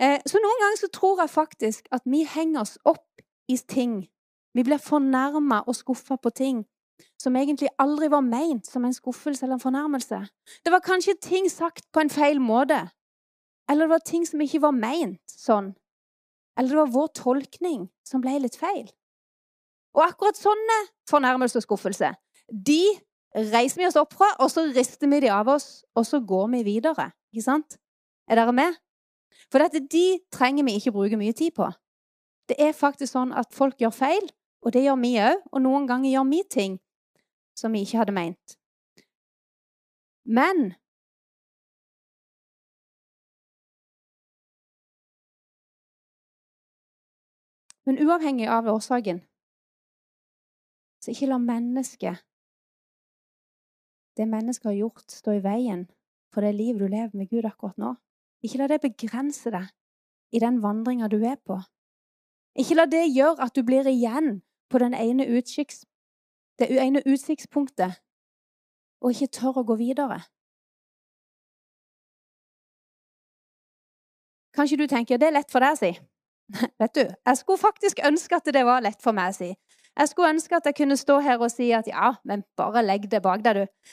Eh, 0.00 0.22
så 0.26 0.40
noen 0.40 0.62
ganger 0.62 0.78
så 0.80 0.88
tror 0.88 1.18
jeg 1.20 1.30
faktisk 1.30 1.88
at 1.92 2.06
vi 2.08 2.22
henger 2.24 2.62
oss 2.62 2.78
opp 2.88 3.20
i 3.48 3.58
ting. 3.68 4.06
Vi 4.56 4.64
blir 4.64 4.80
fornærma 4.80 5.60
og 5.68 5.76
skuffa 5.76 6.16
på 6.16 6.32
ting 6.32 6.62
som 7.20 7.36
egentlig 7.36 7.68
aldri 7.80 8.08
var 8.12 8.24
meint 8.24 8.66
som 8.66 8.84
en 8.84 8.94
skuffelse 8.96 9.44
eller 9.44 9.58
en 9.58 9.62
fornærmelse. 9.62 10.20
Det 10.64 10.72
var 10.72 10.84
kanskje 10.84 11.18
ting 11.22 11.50
sagt 11.50 11.86
på 11.92 12.00
en 12.00 12.10
feil 12.10 12.40
måte. 12.40 12.80
Eller 13.70 13.86
det 13.86 13.94
var 13.94 14.04
ting 14.04 14.26
som 14.26 14.40
ikke 14.40 14.62
var 14.64 14.74
meint 14.76 15.22
sånn. 15.28 15.74
Eller 16.58 16.72
det 16.72 16.80
var 16.80 16.94
vår 16.96 17.12
tolkning 17.20 17.86
som 18.04 18.24
ble 18.24 18.38
litt 18.42 18.58
feil. 18.60 18.88
Og 19.96 20.04
akkurat 20.06 20.38
sånne 20.38 20.80
fornærmelser 21.10 21.60
og 21.60 21.66
skuffelser, 21.66 22.18
de 22.50 22.82
reiser 23.34 23.80
vi 23.80 23.86
oss 23.86 23.98
opp 24.00 24.14
fra, 24.16 24.30
og 24.42 24.50
så 24.50 24.66
rister 24.74 25.10
vi 25.10 25.20
de 25.24 25.30
av 25.32 25.48
oss, 25.48 25.84
og 25.94 26.06
så 26.06 26.20
går 26.20 26.48
vi 26.56 26.62
videre. 26.66 27.10
Ikke 27.32 27.46
sant? 27.46 27.78
Er 28.30 28.40
dere 28.40 28.54
med? 28.54 28.78
For 29.50 29.62
dette, 29.62 29.82
de 29.90 30.20
trenger 30.32 30.66
vi 30.66 30.76
ikke 30.78 30.94
bruke 30.94 31.18
mye 31.18 31.34
tid 31.36 31.54
på. 31.56 31.70
Det 32.50 32.58
er 32.58 32.74
faktisk 32.74 33.14
sånn 33.14 33.34
at 33.38 33.54
folk 33.54 33.78
gjør 33.78 33.94
feil, 33.94 34.30
og 34.62 34.74
det 34.74 34.84
gjør 34.84 34.98
vi 35.02 35.14
òg. 35.22 35.42
Og 35.54 35.62
noen 35.62 35.86
ganger 35.86 36.10
gjør 36.10 36.26
vi 36.30 36.42
ting 36.50 36.78
som 37.58 37.74
vi 37.74 37.84
ikke 37.84 38.02
hadde 38.02 38.16
meint. 38.16 38.56
Men 40.24 40.74
Men 47.88 47.96
uavhengig 47.98 48.44
av 48.46 48.68
årsaken, 48.70 49.22
så 51.02 51.10
ikke 51.10 51.26
la 51.30 51.38
mennesket, 51.42 52.20
det 54.20 54.28
mennesket 54.28 54.68
har 54.70 54.78
gjort, 54.78 55.08
stå 55.08 55.38
i 55.38 55.42
veien 55.44 55.86
for 56.30 56.44
det 56.44 56.54
livet 56.54 56.82
du 56.82 56.86
lever 56.86 57.16
med 57.16 57.30
Gud 57.30 57.46
akkurat 57.48 57.78
nå. 57.80 57.94
Ikke 58.44 58.60
la 58.60 58.68
det 58.70 58.82
begrense 58.84 59.50
deg 59.52 59.70
i 60.32 60.40
den 60.42 60.60
vandringa 60.62 61.08
du 61.10 61.18
er 61.24 61.40
på. 61.42 61.58
Ikke 62.58 62.76
la 62.76 62.86
det 62.86 63.06
gjøre 63.08 63.42
at 63.46 63.56
du 63.56 63.64
blir 63.66 63.88
igjen 63.88 64.42
på 64.70 64.78
ene 64.78 65.26
utsikts, 65.26 65.84
det 66.58 66.70
ene 66.70 67.02
utsiktspunktet 67.06 67.98
og 69.00 69.10
ikke 69.10 69.32
tør 69.32 69.62
å 69.62 69.66
gå 69.66 69.76
videre. 69.80 70.20
Kanskje 74.54 74.76
du 74.76 74.86
tenker 74.90 75.18
det 75.18 75.30
er 75.30 75.38
lett 75.38 75.50
for 75.50 75.64
deg 75.64 75.74
å 75.74 75.80
si. 75.80 75.92
Vet 76.82 76.94
du, 76.94 77.04
Jeg 77.06 77.36
skulle 77.38 77.58
faktisk 77.58 78.00
ønske 78.04 78.36
at 78.36 78.52
det 78.52 78.64
var 78.66 78.82
lett 78.82 79.02
for 79.02 79.16
meg 79.16 79.32
å 79.32 79.36
si. 79.38 79.50
Jeg 79.98 80.08
skulle 80.08 80.34
ønske 80.34 80.56
at 80.56 80.66
jeg 80.66 80.76
kunne 80.78 80.96
stå 80.96 81.18
her 81.24 81.40
og 81.40 81.50
si 81.52 81.70
at 81.74 81.88
ja, 81.90 82.14
men 82.24 82.44
bare 82.56 82.82
legg 82.82 83.08
det 83.10 83.22
bak 83.22 83.42
deg, 83.44 83.62
du. 83.62 83.90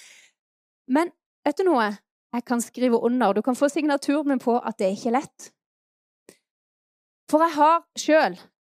Men 0.88 1.12
vet 1.45 1.58
du 1.60 1.67
noe? 1.67 1.91
Jeg 2.36 2.43
kan 2.45 2.62
skrive 2.62 3.00
under, 3.00 3.34
du 3.34 3.41
kan 3.41 3.56
få 3.56 3.69
signaturen 3.71 4.28
min 4.28 4.41
på 4.43 4.58
at 4.60 4.78
det 4.80 4.89
er 4.89 4.97
ikke 4.97 5.15
lett. 5.15 5.50
For 7.32 7.43
jeg 7.43 7.56
har 7.56 7.82
sjøl 8.00 8.38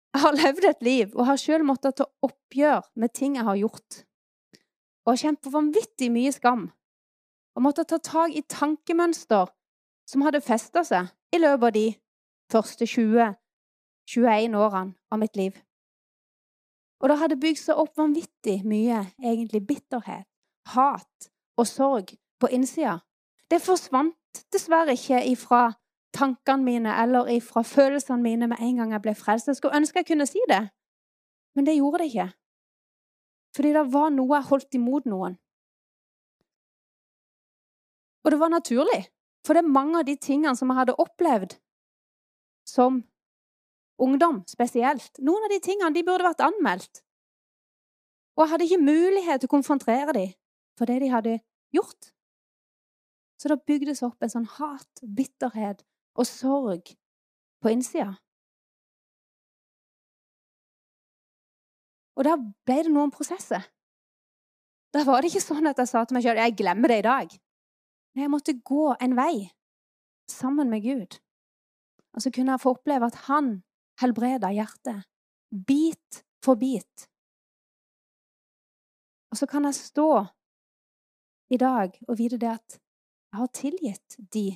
jeg 0.10 0.24
har 0.24 0.34
levd 0.34 0.66
et 0.66 0.80
liv 0.86 1.12
og 1.14 1.28
har 1.28 1.38
sjøl 1.38 1.64
måttet 1.66 2.00
ta 2.00 2.08
oppgjør 2.26 2.88
med 2.98 3.14
ting 3.14 3.36
jeg 3.38 3.46
har 3.46 3.58
gjort. 3.60 4.02
Og 5.06 5.14
har 5.14 5.22
kjent 5.22 5.42
på 5.46 5.54
vanvittig 5.54 6.10
mye 6.14 6.32
skam. 6.34 6.66
Og 7.54 7.66
måttet 7.66 7.92
ta 7.92 8.00
tak 8.02 8.34
i 8.34 8.42
tankemønster 8.50 9.52
som 10.10 10.26
hadde 10.26 10.42
festa 10.42 10.84
seg 10.86 11.12
i 11.36 11.42
løpet 11.42 11.68
av 11.68 11.76
de 11.78 11.86
første 12.50 12.88
20-21 12.90 14.58
årene 14.58 14.98
av 15.14 15.22
mitt 15.22 15.38
liv. 15.38 15.54
Og 17.00 17.12
det 17.12 17.20
hadde 17.22 17.40
bygd 17.40 17.62
seg 17.62 17.80
opp 17.80 17.94
vanvittig 18.00 18.58
mye 18.68 19.04
egentlig 19.22 19.62
bitterhet, 19.70 20.26
hat 20.74 21.30
og 21.60 21.68
sorg 21.68 22.16
på 22.40 22.50
innsida. 22.56 23.00
Det 23.52 23.62
forsvant 23.62 24.44
dessverre 24.54 24.96
ikke 24.96 25.22
ifra 25.32 25.62
tankene 26.16 26.64
mine 26.64 26.96
eller 27.04 27.30
ifra 27.34 27.62
følelsene 27.66 28.22
mine 28.24 28.48
med 28.48 28.62
en 28.62 28.82
gang 28.82 28.94
jeg 28.96 29.04
ble 29.04 29.16
frelst. 29.16 29.48
Jeg 29.48 29.60
skulle 29.60 29.78
ønske 29.78 30.00
jeg 30.00 30.08
kunne 30.10 30.28
si 30.30 30.42
det, 30.50 30.64
men 31.56 31.66
det 31.66 31.78
gjorde 31.78 32.04
det 32.04 32.10
ikke. 32.12 32.30
Fordi 33.56 33.74
det 33.74 33.86
var 33.94 34.10
noe 34.14 34.38
jeg 34.38 34.50
holdt 34.50 34.78
imot 34.78 35.10
noen. 35.10 35.38
Og 38.24 38.32
det 38.32 38.40
var 38.40 38.52
naturlig. 38.54 39.08
For 39.46 39.56
det 39.56 39.64
er 39.64 39.74
mange 39.74 40.00
av 40.00 40.06
de 40.06 40.16
tingene 40.16 40.56
som 40.56 40.70
jeg 40.70 40.78
hadde 40.78 41.00
opplevd 41.02 41.56
som 42.68 43.04
ungdom 44.00 44.44
spesielt. 44.48 45.18
Noen 45.20 45.48
av 45.48 45.54
de 45.54 45.60
tingene 45.64 45.96
de 45.96 46.04
burde 46.06 46.28
vært 46.28 46.44
anmeldt. 46.46 47.02
Og 48.38 48.44
jeg 48.44 48.52
hadde 48.52 48.68
ikke 48.68 48.84
mulighet 48.84 49.42
til 49.42 49.50
å 49.50 49.56
konfrontere 49.58 50.16
dem 50.16 50.36
fordi 50.80 50.96
de 51.02 51.08
hadde 51.12 51.40
gjort. 51.76 52.14
Så 53.40 53.52
det 53.52 53.62
bygdes 53.70 54.02
opp 54.04 54.24
en 54.24 54.32
sånn 54.34 54.48
hat, 54.58 55.04
bitterhet 55.04 55.86
og 56.20 56.28
sorg 56.28 56.92
på 57.64 57.72
innsida. 57.72 58.18
Og 62.20 62.28
da 62.28 62.36
ble 62.36 62.82
det 62.84 62.92
noen 62.92 63.14
prosesser. 63.16 63.64
Da 64.92 65.06
var 65.08 65.22
det 65.22 65.30
ikke 65.32 65.46
sånn 65.46 65.70
at 65.70 65.80
jeg 65.80 65.92
sa 65.92 66.04
til 66.04 66.18
meg 66.18 66.26
sjøl 66.26 66.42
jeg 66.42 66.58
glemmer 66.60 66.92
det 66.92 67.00
i 67.00 67.08
dag. 67.08 67.36
Men 68.12 68.26
jeg 68.26 68.34
måtte 68.34 68.58
gå 68.66 68.90
en 69.00 69.16
vei 69.16 69.48
sammen 70.30 70.72
med 70.72 70.84
Gud. 70.84 71.20
Og 72.18 72.26
så 72.26 72.32
kunne 72.34 72.56
jeg 72.56 72.64
få 72.64 72.74
oppleve 72.76 73.08
at 73.08 73.22
han 73.30 73.60
helbreda 74.02 74.50
hjertet, 74.56 75.06
bit 75.52 76.24
for 76.44 76.60
bit. 76.60 77.06
Og 79.30 79.38
så 79.38 79.48
kan 79.48 79.68
jeg 79.70 79.78
stå 79.78 80.10
i 81.50 81.58
dag 81.58 81.96
og 82.08 82.18
vite 82.20 82.40
det 82.42 82.52
at 82.52 82.78
jeg 83.30 83.40
har 83.40 83.52
tilgitt 83.54 84.18
de 84.34 84.48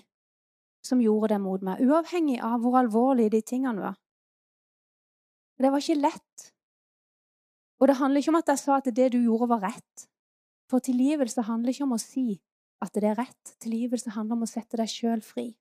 som 0.84 1.02
gjorde 1.02 1.34
det 1.34 1.42
mot 1.42 1.62
meg, 1.64 1.82
uavhengig 1.82 2.40
av 2.44 2.60
hvor 2.64 2.78
alvorlige 2.82 3.36
de 3.38 3.42
tingene 3.46 3.82
var. 3.82 4.00
Det 5.62 5.70
var 5.72 5.84
ikke 5.84 6.02
lett. 6.02 6.48
Og 7.80 7.88
det 7.88 8.00
handler 8.00 8.20
ikke 8.20 8.34
om 8.34 8.40
at 8.42 8.50
jeg 8.52 8.62
sa 8.62 8.80
at 8.80 8.90
det 8.96 9.12
du 9.14 9.22
gjorde, 9.22 9.48
var 9.54 9.64
rett. 9.64 10.08
For 10.72 10.84
tilgivelse 10.84 11.46
handler 11.48 11.72
ikke 11.72 11.86
om 11.86 11.96
å 11.96 12.02
si 12.02 12.42
at 12.84 12.92
det 12.98 13.12
er 13.12 13.20
rett. 13.22 13.54
Tilgivelse 13.64 14.12
handler 14.16 14.40
om 14.40 14.46
å 14.48 14.50
sette 14.50 14.80
deg 14.80 14.92
sjøl 14.92 15.24
fri. 15.24 15.54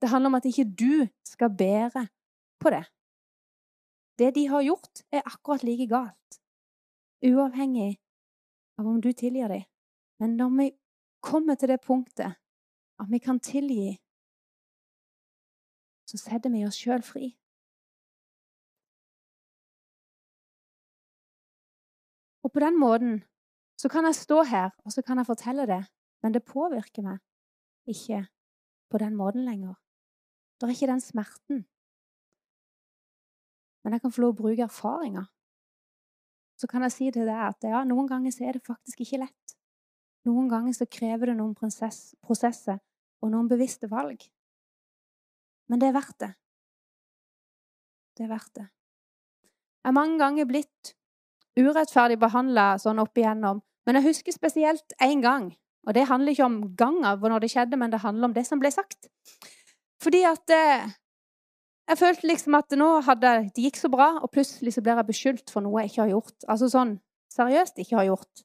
Det 0.00 0.10
handler 0.12 0.32
om 0.32 0.38
at 0.38 0.48
ikke 0.48 0.66
du 0.68 1.06
skal 1.26 1.52
bære 1.52 2.06
på 2.62 2.72
det. 2.72 2.84
Det 4.18 4.30
de 4.36 4.46
har 4.46 4.62
gjort, 4.62 5.02
er 5.10 5.26
akkurat 5.26 5.64
like 5.66 5.88
galt, 5.90 6.40
uavhengig 7.24 7.96
av 8.78 8.86
om 8.86 9.00
du 9.02 9.10
tilgir 9.12 9.50
dem. 9.50 9.64
Men 10.18 10.36
når 10.36 10.50
vi 10.58 10.70
kommer 11.20 11.54
til 11.54 11.68
det 11.68 11.80
punktet 11.80 12.34
at 13.00 13.10
vi 13.10 13.18
kan 13.18 13.40
tilgi, 13.40 13.98
så 16.06 16.18
setter 16.20 16.52
vi 16.52 16.64
oss 16.66 16.78
sjøl 16.78 17.02
fri. 17.02 17.32
Og 22.44 22.52
på 22.52 22.60
den 22.60 22.78
måten 22.78 23.22
så 23.80 23.88
kan 23.88 24.04
jeg 24.04 24.14
stå 24.14 24.42
her 24.42 24.70
og 24.84 24.92
så 24.92 25.02
kan 25.02 25.18
jeg 25.18 25.26
fortelle 25.26 25.66
det, 25.66 25.82
men 26.22 26.34
det 26.34 26.44
påvirker 26.44 27.02
meg 27.02 27.18
ikke 27.90 28.26
på 28.90 28.98
den 28.98 29.16
måten 29.16 29.44
lenger. 29.44 29.74
Det 30.60 30.68
er 30.68 30.76
ikke 30.76 30.92
den 30.92 31.00
smerten. 31.00 31.64
Men 33.84 33.92
jeg 33.92 34.00
kan 34.00 34.12
få 34.12 34.22
lov 34.22 34.36
å 34.36 34.42
bruke 34.42 34.64
erfaringer. 34.64 35.26
Så 36.56 36.68
kan 36.70 36.84
jeg 36.86 36.94
si 36.94 37.10
til 37.10 37.26
deg 37.26 37.40
at 37.48 37.66
ja, 37.66 37.82
noen 37.84 38.08
ganger 38.08 38.32
så 38.32 38.46
er 38.46 38.56
det 38.56 38.64
faktisk 38.64 39.02
ikke 39.02 39.24
lett. 39.24 39.53
Noen 40.24 40.48
ganger 40.48 40.76
så 40.76 40.86
krever 40.88 41.30
det 41.30 41.36
noen 41.38 41.54
prosess, 41.56 42.14
prosesser 42.24 42.78
og 43.22 43.32
noen 43.32 43.48
bevisste 43.50 43.90
valg. 43.90 44.22
Men 45.68 45.80
det 45.80 45.90
er 45.90 45.96
verdt 45.96 46.18
det. 46.20 46.30
Det 48.14 48.26
er 48.26 48.32
verdt 48.32 48.54
det. 48.60 48.66
Jeg 49.84 49.90
er 49.90 49.96
mange 49.96 50.18
ganger 50.20 50.48
blitt 50.48 50.94
urettferdig 51.58 52.16
behandla 52.20 52.74
sånn 52.80 53.02
opp 53.02 53.18
igjennom, 53.18 53.60
men 53.84 53.98
jeg 53.98 54.08
husker 54.08 54.34
spesielt 54.34 54.96
én 55.02 55.22
gang. 55.24 55.50
Og 55.84 55.92
det 55.96 56.06
handler 56.08 56.32
ikke 56.32 56.46
om 56.46 56.60
gangen 56.78 57.20
når 57.20 57.44
det 57.44 57.50
skjedde, 57.52 57.76
men 57.76 57.92
det 57.92 58.00
handler 58.00 58.30
om 58.30 58.36
det 58.36 58.46
som 58.48 58.60
ble 58.62 58.70
sagt. 58.72 59.10
Fordi 60.00 60.22
at 60.24 60.52
eh, 60.52 60.94
jeg 61.90 62.00
følte 62.00 62.30
liksom 62.30 62.56
at 62.56 62.72
nå 62.80 62.88
hadde 63.04 63.34
det 63.52 63.66
gikk 63.66 63.76
så 63.82 63.90
bra, 63.92 64.14
og 64.24 64.32
plutselig 64.32 64.72
så 64.72 64.84
blir 64.84 64.96
jeg 64.96 65.10
beskyldt 65.10 65.52
for 65.52 65.64
noe 65.64 65.82
jeg 65.82 65.92
ikke 65.92 66.04
har 66.06 66.14
gjort. 66.14 66.36
Altså 66.48 66.70
sånn 66.72 66.96
seriøst 67.34 67.80
ikke 67.84 67.98
har 68.00 68.08
gjort. 68.08 68.44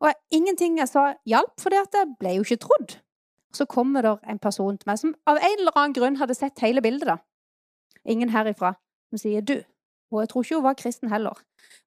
Og 0.00 0.12
ingenting 0.30 0.78
jeg 0.78 0.88
sa, 0.88 1.14
hjalp, 1.28 1.54
for 1.60 1.72
jeg 1.72 2.08
ble 2.20 2.36
jo 2.36 2.44
ikke 2.44 2.60
trodd. 2.66 2.98
Så 3.54 3.64
kommer 3.64 4.04
det 4.04 4.16
en 4.28 4.38
person 4.38 4.76
til 4.76 4.90
meg 4.90 4.98
som 5.00 5.14
av 5.26 5.38
en 5.40 5.60
eller 5.60 5.78
annen 5.78 5.96
grunn 5.96 6.18
hadde 6.20 6.36
sett 6.36 6.60
hele 6.60 6.82
bildet. 6.84 7.08
da. 7.08 7.16
Ingen 8.04 8.28
herifra. 8.28 8.74
Som 9.10 9.18
sier 9.18 9.40
'du'. 9.40 9.64
Og 10.10 10.20
jeg 10.20 10.28
tror 10.28 10.42
ikke 10.42 10.54
hun 10.54 10.64
var 10.64 10.74
kristen 10.74 11.08
heller. 11.08 11.34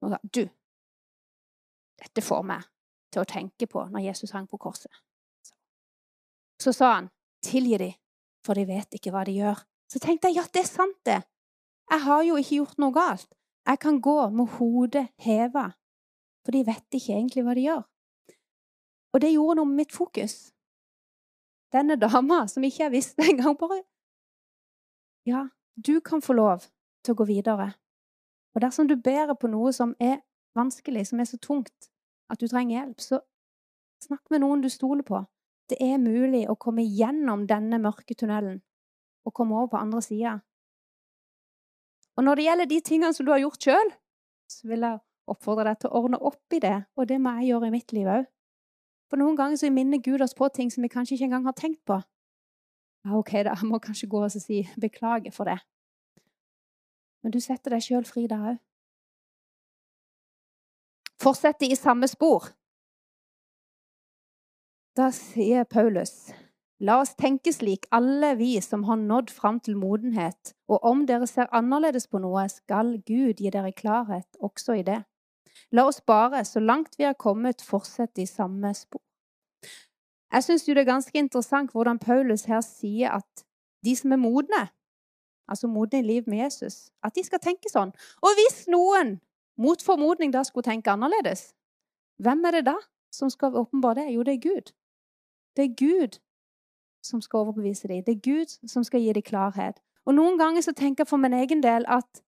Hun 0.01 0.09
sa 0.09 0.17
'du'. 0.23 0.49
Dette 1.99 2.21
får 2.21 2.41
meg 2.41 2.63
til 3.11 3.21
å 3.21 3.29
tenke 3.29 3.67
på 3.67 3.85
når 3.91 3.99
Jesus 3.99 4.31
hang 4.31 4.47
på 4.47 4.57
korset. 4.57 4.91
Så 6.59 6.71
sa 6.71 6.93
han 6.93 7.09
'tilgi 7.43 7.77
de, 7.77 7.93
for 8.45 8.53
de 8.53 8.67
vet 8.67 8.93
ikke 8.93 9.11
hva 9.11 9.23
de 9.25 9.31
gjør'. 9.31 9.65
Så 9.89 9.99
tenkte 9.99 10.27
jeg 10.27 10.35
ja, 10.35 10.43
det 10.53 10.61
er 10.61 10.69
sant, 10.69 11.05
det. 11.05 11.23
Jeg 11.91 11.99
har 12.01 12.23
jo 12.23 12.35
ikke 12.35 12.55
gjort 12.55 12.77
noe 12.77 12.93
galt. 12.93 13.35
Jeg 13.67 13.79
kan 13.79 14.01
gå 14.01 14.29
med 14.29 14.45
hodet 14.45 15.07
heva, 15.17 15.71
for 16.45 16.51
de 16.51 16.65
vet 16.65 16.85
ikke 16.91 17.13
egentlig 17.13 17.43
hva 17.43 17.55
de 17.57 17.61
gjør. 17.61 17.83
Og 19.13 19.21
det 19.21 19.33
gjorde 19.33 19.59
noe 19.59 19.69
med 19.69 19.83
mitt 19.83 19.95
fokus. 19.95 20.51
Denne 21.73 21.97
dama, 22.01 22.47
som 22.47 22.63
ikke 22.65 22.83
jeg 22.83 22.91
visste 22.91 23.25
engang, 23.29 23.57
bare 23.57 23.83
Ja, 25.25 25.47
du 25.75 25.99
kan 25.99 26.21
få 26.21 26.33
lov 26.33 26.65
til 27.03 27.13
å 27.13 27.19
gå 27.19 27.25
videre. 27.29 27.73
Og 28.55 28.61
dersom 28.61 28.87
du 28.87 28.95
bærer 28.95 29.37
på 29.37 29.47
noe 29.47 29.73
som 29.73 29.93
er 29.99 30.21
vanskelig, 30.57 31.07
som 31.07 31.19
er 31.19 31.29
så 31.29 31.37
tungt 31.37 31.89
at 32.29 32.41
du 32.41 32.47
trenger 32.47 32.79
hjelp, 32.79 33.01
så 33.01 33.19
snakk 34.03 34.31
med 34.31 34.41
noen 34.41 34.61
du 34.61 34.69
stoler 34.69 35.05
på. 35.05 35.21
Det 35.69 35.77
er 35.81 36.01
mulig 36.01 36.47
å 36.49 36.57
komme 36.57 36.83
gjennom 36.83 37.45
denne 37.47 37.77
mørke 37.81 38.15
tunnelen 38.17 38.61
og 39.27 39.35
komme 39.35 39.57
over 39.57 39.69
på 39.73 39.81
andre 39.81 40.01
sida. 40.01 40.39
Og 42.17 42.25
når 42.25 42.35
det 42.35 42.45
gjelder 42.47 42.69
de 42.69 42.79
tingene 42.81 43.13
som 43.13 43.25
du 43.25 43.31
har 43.31 43.43
gjort 43.43 43.63
sjøl, 43.63 43.93
så 44.49 44.67
vil 44.67 44.83
jeg 44.87 45.01
oppfordre 45.29 45.69
deg 45.69 45.79
til 45.79 45.91
å 45.91 46.01
ordne 46.01 46.19
opp 46.25 46.57
i 46.57 46.61
det, 46.63 46.75
og 46.97 47.07
det 47.07 47.19
må 47.21 47.35
jeg 47.37 47.51
gjøre 47.51 47.69
i 47.69 47.75
mitt 47.75 47.93
liv 47.93 48.09
òg. 48.09 48.25
For 49.09 49.17
noen 49.17 49.37
ganger 49.37 49.57
så 49.57 49.71
minner 49.73 50.01
Gud 50.05 50.21
oss 50.21 50.37
på 50.37 50.47
ting 50.53 50.69
som 50.71 50.85
vi 50.85 50.91
kanskje 50.93 51.15
ikke 51.15 51.29
engang 51.29 51.47
har 51.49 51.57
tenkt 51.57 51.81
på. 51.89 51.97
Ja, 53.05 53.15
OK, 53.17 53.31
da, 53.31 53.55
jeg 53.55 53.69
må 53.69 53.79
kanskje 53.81 54.09
gå 54.11 54.21
og 54.23 54.31
si 54.31 54.61
beklager 54.81 55.33
for 55.33 55.49
det. 55.49 55.57
Men 57.23 57.33
du 57.33 57.39
setter 57.43 57.73
deg 57.73 57.83
sjøl 57.83 58.05
fri 58.07 58.27
da 58.29 58.39
òg. 58.51 58.59
Fortsetter 61.19 61.67
i 61.67 61.75
samme 61.75 62.07
spor. 62.07 62.51
Da 64.95 65.09
sier 65.15 65.65
Paulus 65.67 66.29
La 66.79 67.01
oss 67.01 67.11
tenke 67.19 67.51
slik, 67.51 67.89
alle 67.91 68.37
vi 68.39 68.53
som 68.63 68.85
har 68.87 68.95
nådd 68.95 69.33
fram 69.35 69.57
til 69.59 69.75
modenhet, 69.75 70.53
og 70.71 70.85
om 70.87 71.01
dere 71.09 71.27
ser 71.27 71.49
annerledes 71.51 72.07
på 72.07 72.21
noe, 72.23 72.45
skal 72.47 72.93
Gud 73.03 73.41
gi 73.43 73.51
dere 73.51 73.73
klarhet 73.75 74.39
også 74.39 74.77
i 74.79 74.85
det. 74.87 75.01
La 75.71 75.85
oss 75.85 76.01
bare, 76.01 76.45
så 76.45 76.59
langt 76.59 76.97
vi 76.97 77.03
har 77.03 77.13
kommet, 77.13 77.61
fortsette 77.61 78.21
i 78.21 78.25
samme 78.25 78.73
spor. 78.73 79.01
Jeg 80.33 80.43
syns 80.43 80.65
det 80.65 80.77
er 80.77 80.85
ganske 80.85 81.17
interessant 81.17 81.71
hvordan 81.73 81.99
Paulus 81.99 82.45
her 82.49 82.61
sier 82.61 83.17
at 83.17 83.45
de 83.85 83.95
som 83.95 84.11
er 84.11 84.21
modne, 84.21 84.67
altså 85.49 85.67
modne 85.67 85.99
i 85.99 86.05
liv 86.05 86.23
med 86.27 86.43
Jesus, 86.43 86.89
at 87.03 87.15
de 87.15 87.23
skal 87.25 87.41
tenke 87.41 87.69
sånn. 87.69 87.93
Og 88.21 88.37
hvis 88.37 88.67
noen 88.69 89.17
mot 89.57 89.81
formodning 89.81 90.33
da 90.33 90.43
skulle 90.45 90.69
tenke 90.69 90.91
annerledes, 90.93 91.53
hvem 92.21 92.45
er 92.45 92.59
det 92.59 92.65
da 92.69 92.77
som 93.13 93.29
skal 93.29 93.57
åpenbare 93.57 94.03
det? 94.03 94.13
Jo, 94.13 94.23
det 94.23 94.37
er 94.37 94.43
Gud. 94.43 94.73
Det 95.57 95.65
er 95.65 95.75
Gud 95.77 96.19
som 97.05 97.21
skal 97.21 97.45
overbevise 97.45 97.87
dem. 97.87 98.03
Det 98.03 98.17
er 98.17 98.25
Gud 98.25 98.69
som 98.69 98.83
skal 98.83 99.01
gi 99.01 99.13
dem 99.13 99.25
klarhet. 99.25 99.79
Og 100.05 100.13
Noen 100.17 100.37
ganger 100.37 100.61
så 100.61 100.73
tenker 100.73 101.05
jeg 101.05 101.09
for 101.09 101.21
min 101.21 101.33
egen 101.33 101.63
del 101.63 101.85
at 101.87 102.21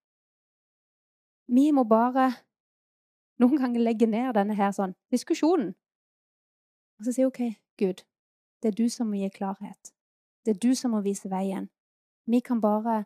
vi 1.52 1.72
må 1.72 1.84
bare 1.84 2.32
noen 3.40 3.62
ganger 3.62 3.86
legger 3.86 4.10
ned 4.12 4.36
denne 4.36 4.58
her 4.58 4.74
sånn, 4.76 4.96
diskusjonen. 5.14 5.74
Og 7.00 7.08
så 7.08 7.16
sier 7.16 7.30
OK, 7.30 7.42
Gud, 7.80 8.04
det 8.62 8.72
er 8.72 8.78
du 8.78 8.90
som 8.94 9.10
må 9.10 9.22
gi 9.22 9.32
klarhet. 9.34 9.94
Det 10.46 10.56
er 10.56 10.62
du 10.62 10.76
som 10.78 10.94
må 10.96 11.02
vise 11.06 11.30
veien. 11.30 11.70
Vi 12.30 12.42
kan 12.46 12.62
bare 12.62 13.06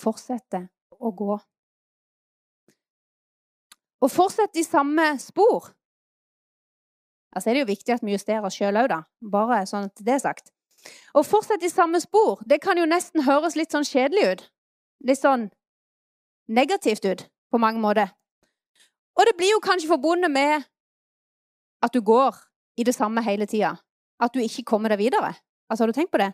fortsette 0.00 0.66
å 1.00 1.12
gå. 1.16 1.36
Og 4.00 4.08
fortsette 4.08 4.60
i 4.60 4.64
samme 4.64 5.12
spor 5.20 5.74
Altså 7.30 7.50
er 7.50 7.54
det 7.54 7.60
jo 7.60 7.66
viktig 7.68 7.92
at 7.94 8.02
vi 8.02 8.10
justerer 8.10 8.42
oss 8.42 8.56
sjøl 8.58 8.74
òg, 8.80 8.88
da. 8.90 9.04
Bare 9.22 9.60
sånn 9.70 9.84
at 9.86 10.00
det 10.02 10.16
er 10.16 10.22
sagt. 10.24 10.48
Å 11.14 11.22
fortsette 11.22 11.68
i 11.68 11.70
samme 11.70 12.00
spor, 12.02 12.40
det 12.42 12.58
kan 12.64 12.78
jo 12.80 12.88
nesten 12.90 13.22
høres 13.22 13.54
litt 13.54 13.70
sånn 13.70 13.86
kjedelig 13.86 14.24
ut. 14.32 14.42
Litt 15.06 15.20
sånn 15.20 15.44
negativt 16.50 17.06
ut 17.06 17.22
på 17.54 17.60
mange 17.62 17.78
måter. 17.78 18.10
Og 19.20 19.28
det 19.28 19.36
blir 19.36 19.52
jo 19.52 19.60
kanskje 19.60 19.90
forbundet 19.90 20.32
med 20.32 20.64
at 21.84 21.92
du 21.92 22.00
går 22.00 22.36
i 22.80 22.84
det 22.88 22.94
samme 22.96 23.20
hele 23.24 23.46
tida. 23.46 23.74
At 24.20 24.32
du 24.32 24.40
ikke 24.40 24.64
kommer 24.64 24.92
deg 24.92 24.98
videre. 24.98 25.34
Altså, 25.68 25.84
Har 25.84 25.92
du 25.92 25.92
tenkt 25.92 26.12
på 26.12 26.18
det? 26.18 26.32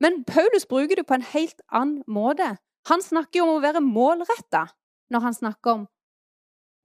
Men 0.00 0.24
Paulus 0.24 0.66
bruker 0.66 0.96
det 0.96 1.06
på 1.06 1.14
en 1.14 1.26
helt 1.34 1.60
annen 1.74 2.04
måte. 2.06 2.56
Han 2.86 3.02
snakker 3.02 3.40
jo 3.40 3.46
om 3.48 3.56
å 3.58 3.62
være 3.64 3.82
målretta 3.82 4.68
når 5.10 5.24
han 5.24 5.34
snakker 5.34 5.72
om 5.72 5.86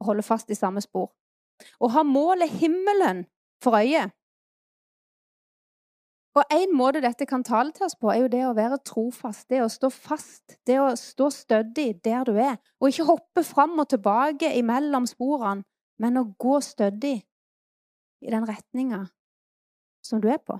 å 0.01 0.07
holde 0.09 0.25
fast 0.25 0.49
i 0.49 0.57
samme 0.57 0.81
spor. 0.81 1.11
Å 1.79 1.89
ha 1.93 2.03
målet 2.03 2.49
himmelen 2.49 3.25
for 3.61 3.77
øye. 3.77 4.09
Og 6.33 6.49
en 6.49 6.71
måte 6.73 7.01
dette 7.03 7.27
kan 7.29 7.43
tale 7.45 7.71
til 7.75 7.85
oss 7.85 7.95
på, 7.99 8.09
er 8.09 8.23
jo 8.23 8.31
det 8.31 8.41
å 8.47 8.55
være 8.57 8.79
trofast, 8.87 9.45
det 9.53 9.61
å 9.61 9.69
stå 9.69 9.91
fast, 9.93 10.55
det 10.65 10.79
å 10.81 10.89
stå 10.97 11.29
stødig 11.29 11.99
der 12.05 12.25
du 12.25 12.33
er, 12.33 12.57
og 12.81 12.89
ikke 12.89 13.05
hoppe 13.11 13.43
fram 13.45 13.77
og 13.77 13.91
tilbake 13.93 14.49
imellom 14.57 15.05
sporene, 15.09 15.61
men 16.01 16.17
å 16.17 16.25
gå 16.41 16.57
stødig 16.65 17.19
i 18.23 18.33
den 18.33 18.47
retninga 18.49 19.03
som 20.03 20.23
du 20.23 20.29
er 20.31 20.41
på. 20.41 20.57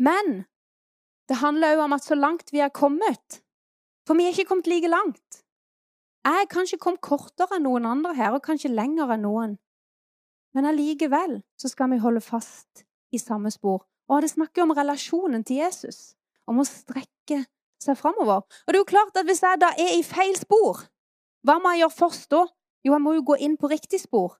Men 0.00 0.46
det 1.28 1.38
handler 1.40 1.76
òg 1.76 1.84
om 1.84 1.94
at 1.96 2.06
så 2.08 2.16
langt 2.18 2.50
vi 2.52 2.60
er 2.64 2.72
kommet 2.74 3.40
For 4.04 4.18
vi 4.18 4.26
er 4.26 4.34
ikke 4.34 4.50
kommet 4.50 4.66
like 4.68 4.88
langt. 4.90 5.38
Jeg 6.24 6.40
er 6.42 6.48
kanskje 6.52 6.76
kommet 6.80 7.00
kortere 7.00 7.56
enn 7.56 7.64
noen 7.64 7.86
andre 7.88 8.12
her, 8.16 8.34
og 8.36 8.42
kanskje 8.44 8.68
lenger 8.72 9.14
enn 9.14 9.24
noen. 9.24 9.54
Men 10.54 10.68
allikevel 10.70 11.40
så 11.58 11.70
skal 11.70 11.90
vi 11.92 12.00
holde 12.02 12.22
fast 12.22 12.84
i 13.14 13.18
samme 13.18 13.50
spor. 13.50 13.82
Og 14.10 14.22
det 14.22 14.32
snakker 14.34 14.64
om 14.64 14.74
relasjonen 14.76 15.44
til 15.46 15.62
Jesus, 15.62 16.14
om 16.46 16.60
å 16.60 16.66
strekke 16.68 17.44
seg 17.82 17.98
framover. 17.98 18.44
Og 18.44 18.70
det 18.70 18.78
er 18.78 18.82
jo 18.82 18.90
klart 18.90 19.16
at 19.18 19.26
hvis 19.28 19.42
jeg 19.42 19.60
da 19.62 19.72
er 19.80 19.96
i 19.96 20.04
feil 20.06 20.36
spor, 20.38 20.84
hva 21.44 21.58
må 21.60 21.74
jeg 21.74 21.84
gjøre 21.84 21.98
først 21.98 22.30
da? 22.32 22.44
Jo, 22.84 22.92
jeg 22.92 23.02
må 23.04 23.14
jo 23.16 23.24
gå 23.32 23.38
inn 23.46 23.56
på 23.60 23.70
riktig 23.72 24.02
spor. 24.02 24.36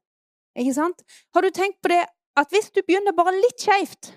Ikke 0.54 0.76
sant? 0.76 1.00
Har 1.34 1.42
du 1.42 1.50
tenkt 1.50 1.80
på 1.82 1.90
det 1.90 2.04
at 2.38 2.52
hvis 2.52 2.70
du 2.74 2.82
begynner 2.84 3.16
bare 3.16 3.34
litt 3.34 3.62
skeivt 3.62 4.12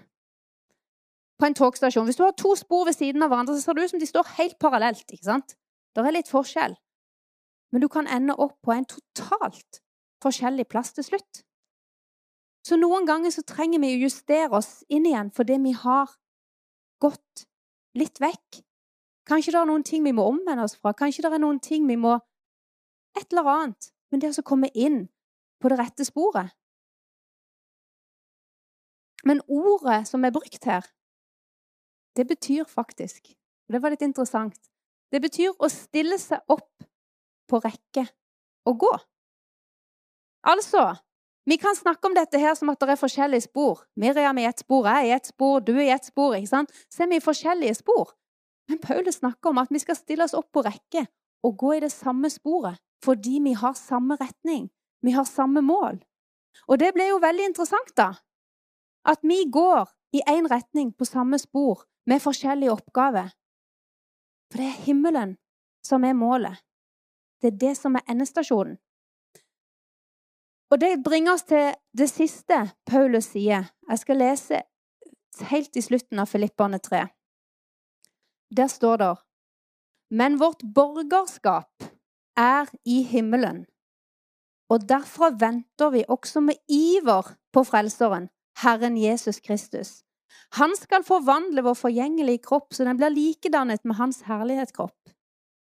på 1.37 1.45
en 1.45 1.57
togstasjon. 1.57 2.05
Hvis 2.09 2.17
du 2.17 2.25
har 2.25 2.35
to 2.37 2.55
spor 2.57 2.85
ved 2.87 2.97
siden 2.97 3.23
av 3.23 3.31
hverandre, 3.31 3.55
så 3.55 3.67
ser 3.67 3.77
det 3.77 3.85
ut 3.87 3.93
som 3.93 4.01
de 4.01 4.09
står 4.09 4.35
helt 4.37 4.57
parallelt. 4.59 5.05
ikke 5.05 5.29
sant? 5.29 5.57
Det 5.93 6.05
er 6.05 6.15
litt 6.15 6.31
forskjell. 6.31 6.75
Men 7.71 7.83
du 7.83 7.87
kan 7.91 8.07
ende 8.07 8.35
opp 8.37 8.57
på 8.63 8.73
en 8.73 8.87
totalt 8.87 9.81
forskjellig 10.23 10.67
plass 10.71 10.93
til 10.97 11.05
slutt. 11.05 11.43
Så 12.67 12.75
noen 12.75 13.05
ganger 13.07 13.31
så 13.31 13.45
trenger 13.47 13.79
vi 13.79 13.93
å 13.95 14.01
justere 14.01 14.49
oss 14.57 14.81
inn 14.91 15.05
igjen 15.07 15.29
fordi 15.35 15.55
vi 15.63 15.71
har 15.77 16.11
gått 16.99 17.45
litt 17.95 18.19
vekk. 18.19 18.59
Kanskje 19.27 19.53
det 19.53 19.61
er 19.61 19.69
noen 19.69 19.85
ting 19.87 20.03
vi 20.03 20.15
må 20.15 20.25
omvende 20.27 20.65
oss 20.65 20.75
fra. 20.75 20.91
Kanskje 20.91 21.23
det 21.23 21.31
er 21.31 21.43
noen 21.43 21.61
ting 21.63 21.87
vi 21.87 21.99
må 21.99 22.17
Et 23.17 23.31
eller 23.33 23.47
annet. 23.49 23.87
Men 24.11 24.21
det 24.21 24.29
å 24.37 24.45
komme 24.45 24.67
inn 24.77 25.07
på 25.57 25.71
det 25.71 25.79
rette 25.79 26.05
sporet 26.05 26.53
Men 29.25 29.41
ordet 29.47 30.03
som 30.07 30.23
er 30.23 30.31
brukt 30.31 30.67
her, 30.69 30.85
det 32.15 32.27
betyr 32.29 32.69
faktisk 32.69 33.33
og 33.67 33.73
Det 33.73 33.81
var 33.83 33.91
litt 33.91 34.05
interessant. 34.05 34.59
Det 35.11 35.19
betyr 35.19 35.57
å 35.59 35.67
stille 35.67 36.15
seg 36.21 36.39
opp 36.47 36.85
på 37.49 37.59
rekke 37.59 38.05
og 38.69 38.77
gå. 38.79 38.93
Altså 40.47 40.93
Vi 41.47 41.57
kan 41.57 41.75
snakke 41.75 42.09
om 42.09 42.15
dette 42.15 42.39
her 42.41 42.55
som 42.59 42.69
at 42.73 42.81
det 42.81 42.89
er 42.91 42.99
forskjellige 42.99 43.45
spor. 43.45 43.85
Miriam 43.95 44.37
er 44.37 44.43
i 44.43 44.49
ett 44.49 44.59
spor, 44.59 44.87
jeg 44.87 45.05
er 45.05 45.07
i 45.07 45.15
ett 45.15 45.29
spor, 45.29 45.61
du 45.63 45.77
er 45.77 45.85
i 45.85 45.93
ett 45.95 46.09
spor. 46.09 46.35
ikke 46.35 46.49
sant? 46.49 46.73
Så 46.91 47.05
er 47.05 47.07
vi 47.07 47.21
i 47.21 47.23
forskjellige 47.23 47.77
spor. 47.79 48.11
Men 48.67 48.81
Paulus 48.83 49.21
snakker 49.21 49.53
om 49.53 49.61
at 49.61 49.71
vi 49.71 49.79
skal 49.79 49.95
stille 49.95 50.25
oss 50.27 50.35
opp 50.35 50.49
på 50.51 50.65
rekke 50.65 51.05
og 51.47 51.55
gå 51.57 51.77
i 51.77 51.83
det 51.85 51.91
samme 51.93 52.29
sporet 52.29 52.81
fordi 53.05 53.39
vi 53.45 53.53
har 53.53 53.77
samme 53.79 54.17
retning. 54.19 54.67
Vi 55.05 55.11
har 55.15 55.23
samme 55.23 55.61
mål. 55.61 56.01
Og 56.67 56.79
det 56.81 56.89
ble 56.95 57.05
jo 57.11 57.21
veldig 57.21 57.45
interessant, 57.45 57.93
da. 57.95 58.09
At 59.05 59.21
vi 59.21 59.45
går 59.45 59.85
i 60.17 60.23
én 60.27 60.49
retning 60.49 60.91
på 60.91 61.05
samme 61.05 61.37
spor, 61.39 61.85
med 62.07 62.23
forskjellige 62.23 62.71
oppgaver. 62.71 63.29
For 64.49 64.57
det 64.63 64.67
er 64.67 64.83
himmelen 64.87 65.35
som 65.85 66.03
er 66.03 66.15
målet. 66.17 66.57
Det 67.41 67.53
er 67.53 67.57
det 67.61 67.73
som 67.77 67.95
er 67.95 68.05
endestasjonen. 68.09 68.79
Og 70.71 70.81
det 70.81 71.03
bringer 71.03 71.33
oss 71.33 71.45
til 71.47 71.75
det 71.97 72.09
siste 72.11 72.57
Paulus 72.85 73.31
sier. 73.31 73.69
Jeg 73.89 73.99
skal 73.99 74.19
lese 74.19 74.61
helt 75.51 75.77
i 75.77 75.83
slutten 75.85 76.19
av 76.19 76.27
Filippane 76.31 76.79
3. 76.83 77.05
Der 78.57 78.67
står 78.71 78.97
det 78.97 79.13
Men 80.11 80.39
vårt 80.39 80.63
borgerskap 80.75 81.83
er 82.37 82.69
i 82.85 83.01
himmelen, 83.03 83.65
og 84.69 84.87
derfra 84.89 85.31
venter 85.39 85.89
vi 85.91 86.03
også 86.07 86.39
med 86.39 86.55
iver 86.67 87.33
på 87.53 87.63
Frelseren, 87.63 88.29
Herren 88.63 88.97
Jesus 88.97 89.39
Kristus, 89.39 90.03
han 90.55 90.75
skal 90.79 91.03
forvandle 91.03 91.63
vår 91.65 91.75
forgjengelige 91.75 92.43
kropp 92.45 92.73
så 92.73 92.85
den 92.87 92.99
blir 92.99 93.13
likedannet 93.13 93.83
med 93.85 93.97
hans 93.99 94.21
herlighetskropp. 94.27 94.95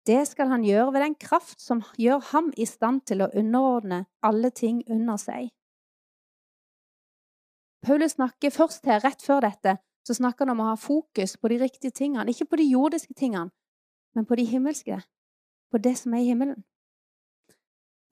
Det 0.08 0.22
skal 0.24 0.48
han 0.48 0.64
gjøre 0.64 0.92
ved 0.94 1.04
den 1.04 1.14
kraft 1.20 1.60
som 1.60 1.82
gjør 2.00 2.22
ham 2.30 2.48
i 2.56 2.64
stand 2.66 3.02
til 3.10 3.20
å 3.20 3.32
underordne 3.36 4.06
alle 4.24 4.50
ting 4.50 4.80
under 4.88 5.20
seg. 5.20 5.50
Paulus 7.84 8.16
snakker 8.16 8.50
først 8.50 8.88
her, 8.88 9.02
rett 9.04 9.22
før 9.22 9.44
dette, 9.44 9.76
så 10.06 10.16
snakker 10.16 10.46
han 10.46 10.54
om 10.56 10.64
å 10.64 10.70
ha 10.70 10.80
fokus 10.80 11.36
på 11.36 11.52
de 11.52 11.60
riktige 11.60 11.92
tingene. 11.94 12.32
Ikke 12.32 12.48
på 12.48 12.58
de 12.58 12.66
jordiske 12.70 13.14
tingene, 13.14 13.52
men 14.16 14.26
på 14.26 14.38
de 14.40 14.48
himmelske. 14.48 15.02
På 15.68 15.80
det 15.84 15.94
som 16.00 16.16
er 16.16 16.24
i 16.24 16.30
himmelen. 16.32 16.64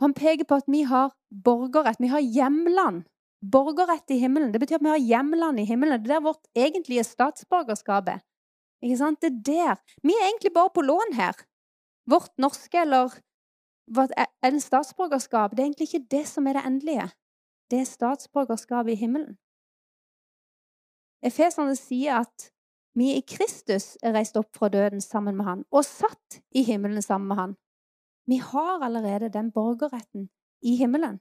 Han 0.05 0.13
peker 0.13 0.45
på 0.45 0.61
at 0.61 0.69
vi 0.69 0.85
har 0.85 1.15
borgerrett, 1.33 2.01
vi 2.01 2.13
har 2.13 2.21
hjemland 2.21 3.07
borgerrett 3.41 4.13
i 4.13 4.21
himmelen. 4.21 4.53
Det 4.53 4.61
betyr 4.61 4.79
at 4.79 4.85
vi 4.85 4.93
har 4.93 5.03
hjemland 5.03 5.61
i 5.61 5.65
himmelen. 5.65 6.03
Det 6.03 6.11
er 6.11 6.19
der 6.19 6.27
vårt 6.29 6.45
egentlige 6.57 7.05
statsborgerskap 7.05 8.09
er. 8.13 8.25
Ikke 8.85 8.99
sant? 9.01 9.23
Det 9.23 9.33
er 9.33 9.41
der. 9.49 9.77
Vi 10.05 10.13
er 10.13 10.29
egentlig 10.29 10.53
bare 10.53 10.73
på 10.75 10.85
lån 10.85 11.17
her. 11.17 11.37
Vårt 12.07 12.39
norske 12.39 12.79
eller 12.79 13.15
en 14.43 14.61
statsborgerskap, 14.61 15.51
det 15.51 15.63
er 15.63 15.67
egentlig 15.67 15.89
ikke 15.89 16.09
det 16.11 16.27
som 16.29 16.47
er 16.47 16.59
det 16.59 16.67
endelige. 16.67 17.09
Det 17.71 17.81
er 17.81 17.85
statsborgerskapet 17.85 18.93
i 18.93 19.01
himmelen. 19.01 19.37
Efeserne 21.23 21.75
sier 21.77 22.23
at 22.23 22.51
vi 22.97 23.13
i 23.17 23.23
Kristus 23.29 23.97
er 24.03 24.15
reist 24.17 24.37
opp 24.39 24.57
fra 24.57 24.69
døden 24.73 25.01
sammen 25.01 25.37
med 25.37 25.45
han 25.45 25.65
og 25.71 25.85
satt 25.85 26.41
i 26.55 26.63
himmelen 26.63 27.03
sammen 27.03 27.29
med 27.29 27.37
han. 27.37 27.57
Vi 28.27 28.37
har 28.37 28.83
allerede 28.83 29.29
den 29.29 29.51
borgerretten 29.53 30.29
i 30.63 30.77
himmelen. 30.77 31.21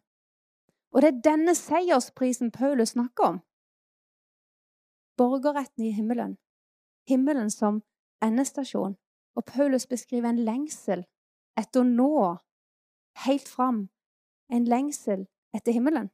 Og 0.94 1.02
det 1.02 1.10
er 1.10 1.24
denne 1.26 1.56
seiersprisen 1.56 2.52
Paulus 2.52 2.94
snakker 2.96 3.24
om. 3.24 3.42
Borgerretten 5.18 5.86
i 5.86 5.92
himmelen. 5.92 6.38
Himmelen 7.10 7.52
som 7.52 7.82
endestasjon. 8.24 8.96
Og 9.36 9.46
Paulus 9.46 9.88
beskriver 9.88 10.30
en 10.30 10.44
lengsel 10.48 11.06
etter 11.60 11.82
å 11.82 11.88
nå 11.88 12.36
helt 13.26 13.50
fram. 13.50 13.88
En 14.52 14.68
lengsel 14.70 15.26
etter 15.56 15.76
himmelen. 15.76 16.12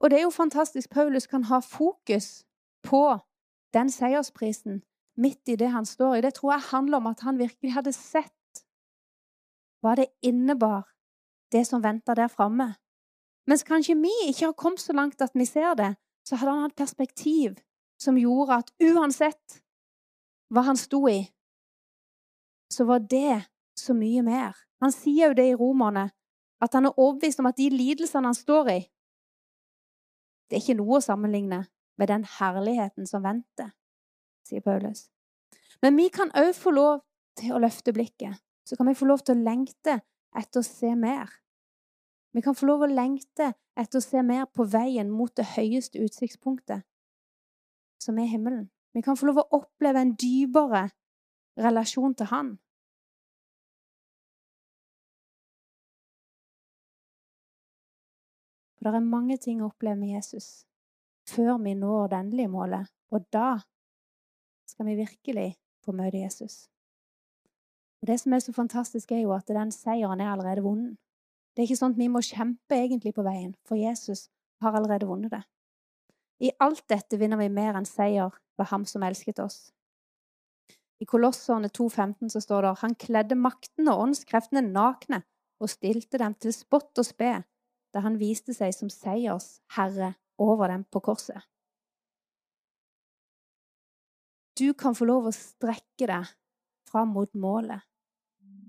Og 0.00 0.10
det 0.10 0.18
er 0.18 0.26
jo 0.26 0.34
fantastisk. 0.34 0.90
Paulus 0.90 1.26
kan 1.26 1.44
ha 1.50 1.60
fokus 1.60 2.44
på 2.82 3.18
den 3.74 3.90
seiersprisen 3.90 4.82
midt 5.18 5.48
i 5.48 5.56
det 5.56 5.70
han 5.74 5.86
står 5.86 6.18
i. 6.18 6.20
Det 6.20 6.34
tror 6.34 6.52
jeg 6.52 6.70
handler 6.70 6.96
om 6.96 7.06
at 7.10 7.20
han 7.26 7.38
virkelig 7.38 7.72
hadde 7.74 7.92
sett 7.92 8.62
hva 9.82 9.94
det 9.98 10.08
innebar 10.22 10.86
det 11.52 11.64
som 11.66 11.82
venter 11.82 12.14
der 12.14 12.30
framme. 12.30 12.74
Mens 13.48 13.64
kanskje 13.64 13.96
vi 13.96 14.12
ikke 14.28 14.50
har 14.50 14.58
kommet 14.58 14.82
så 14.82 14.92
langt 14.92 15.22
at 15.22 15.34
vi 15.34 15.46
ser 15.48 15.74
det, 15.74 15.94
så 16.26 16.36
hadde 16.36 16.52
han 16.52 16.66
hatt 16.66 16.76
perspektiv 16.76 17.56
som 18.00 18.18
gjorde 18.20 18.60
at 18.60 18.72
uansett 18.84 19.62
hva 20.52 20.64
han 20.68 20.78
sto 20.80 21.02
i, 21.10 21.20
så 22.72 22.84
var 22.88 23.04
det 23.04 23.44
så 23.78 23.94
mye 23.96 24.22
mer. 24.24 24.56
Han 24.82 24.92
sier 24.94 25.30
jo 25.30 25.38
det 25.38 25.48
i 25.50 25.56
Romerne, 25.58 26.08
at 26.60 26.74
han 26.74 26.88
er 26.88 26.98
overbevist 26.98 27.40
om 27.40 27.48
at 27.50 27.58
de 27.58 27.68
lidelsene 27.70 28.28
han 28.28 28.36
står 28.36 28.70
i, 28.72 28.80
det 30.48 30.56
er 30.56 30.64
ikke 30.64 30.78
noe 30.80 30.96
å 30.96 31.04
sammenligne 31.04 31.60
med 32.00 32.08
den 32.08 32.24
herligheten 32.38 33.08
som 33.08 33.24
venter, 33.26 33.74
sier 34.48 34.64
Paulus. 34.64 35.08
Men 35.84 35.98
vi 35.98 36.08
kan 36.12 36.32
òg 36.36 36.54
få 36.56 36.72
lov 36.72 37.02
til 37.38 37.54
å 37.54 37.60
løfte 37.62 37.92
blikket. 37.94 38.40
Så 38.64 38.76
kan 38.76 38.88
vi 38.88 38.96
få 38.96 39.06
lov 39.08 39.22
til 39.24 39.36
å 39.36 39.44
lengte 39.44 40.00
etter 40.36 40.60
å 40.60 40.66
se 40.66 40.94
mer. 40.96 41.28
Vi 42.36 42.42
kan 42.44 42.56
få 42.56 42.68
lov 42.68 42.84
å 42.84 42.90
lengte 42.90 43.52
etter 43.78 44.00
å 44.00 44.04
se 44.04 44.22
mer 44.24 44.48
på 44.52 44.66
veien 44.68 45.10
mot 45.12 45.32
det 45.36 45.46
høyeste 45.54 46.00
utsiktspunktet, 46.04 46.84
som 48.02 48.18
er 48.20 48.28
himmelen. 48.32 48.68
Vi 48.96 49.02
kan 49.04 49.16
få 49.16 49.28
lov 49.28 49.42
å 49.42 49.48
oppleve 49.60 50.00
en 50.02 50.14
dypere 50.18 50.88
relasjon 51.58 52.14
til 52.14 52.30
Han. 52.32 52.54
For 58.78 58.94
det 58.94 59.00
er 59.02 59.10
mange 59.10 59.36
ting 59.42 59.60
å 59.60 59.68
oppleve 59.72 59.98
med 59.98 60.14
Jesus 60.14 60.64
før 61.28 61.58
vi 61.60 61.74
når 61.76 62.06
det 62.08 62.18
endelige 62.22 62.48
målet, 62.48 62.88
og 63.12 63.26
da 63.32 63.58
skal 64.64 64.86
vi 64.88 64.94
virkelig 64.96 65.50
få 65.84 65.92
møte 65.92 66.22
Jesus. 66.22 66.70
Og 68.00 68.06
Det 68.06 68.20
som 68.20 68.32
er 68.32 68.38
så 68.38 68.52
fantastisk, 68.52 69.12
er 69.12 69.26
jo 69.26 69.34
at 69.36 69.48
den 69.48 69.72
seieren 69.74 70.20
er 70.20 70.32
allerede 70.32 70.64
vunnet. 70.64 70.96
Det 71.52 71.62
er 71.62 71.68
ikke 71.68 71.80
sånn 71.80 71.96
at 71.96 72.00
vi 72.00 72.08
må 72.08 72.22
kjempe 72.22 72.76
egentlig 72.78 73.12
på 73.16 73.26
veien, 73.26 73.54
for 73.66 73.76
Jesus 73.76 74.28
har 74.62 74.76
allerede 74.78 75.08
vunnet 75.10 75.34
det. 75.34 75.42
I 76.38 76.52
alt 76.62 76.84
dette 76.90 77.18
vinner 77.18 77.40
vi 77.40 77.48
mer 77.50 77.76
enn 77.78 77.88
seier 77.88 78.30
ved 78.58 78.70
Ham 78.70 78.84
som 78.86 79.02
elsket 79.02 79.40
oss. 79.42 79.72
I 80.98 81.06
Kolosserne 81.06 81.70
2,15 81.70 82.30
så 82.32 82.42
står 82.42 82.66
det 82.66 82.78
han 82.80 82.94
kledde 82.98 83.38
makten 83.38 83.90
og 83.90 84.02
åndskreftene 84.06 84.64
nakne 84.66 85.22
og 85.62 85.70
stilte 85.70 86.18
dem 86.18 86.34
til 86.34 86.54
spott 86.54 86.98
og 86.98 87.06
spe. 87.06 87.42
da 87.88 88.02
han 88.04 88.18
viste 88.20 88.52
seg 88.52 88.74
som 88.76 88.90
seiersherre 88.92 90.10
over 90.38 90.68
dem 90.68 90.82
på 90.92 91.00
korset. 91.00 91.40
Du 94.58 94.74
kan 94.74 94.92
få 94.94 95.06
lov 95.08 95.30
å 95.30 95.32
strekke 95.32 96.06
deg 96.10 96.28
fram 96.90 97.14
mot 97.16 97.32
målet. 97.32 97.80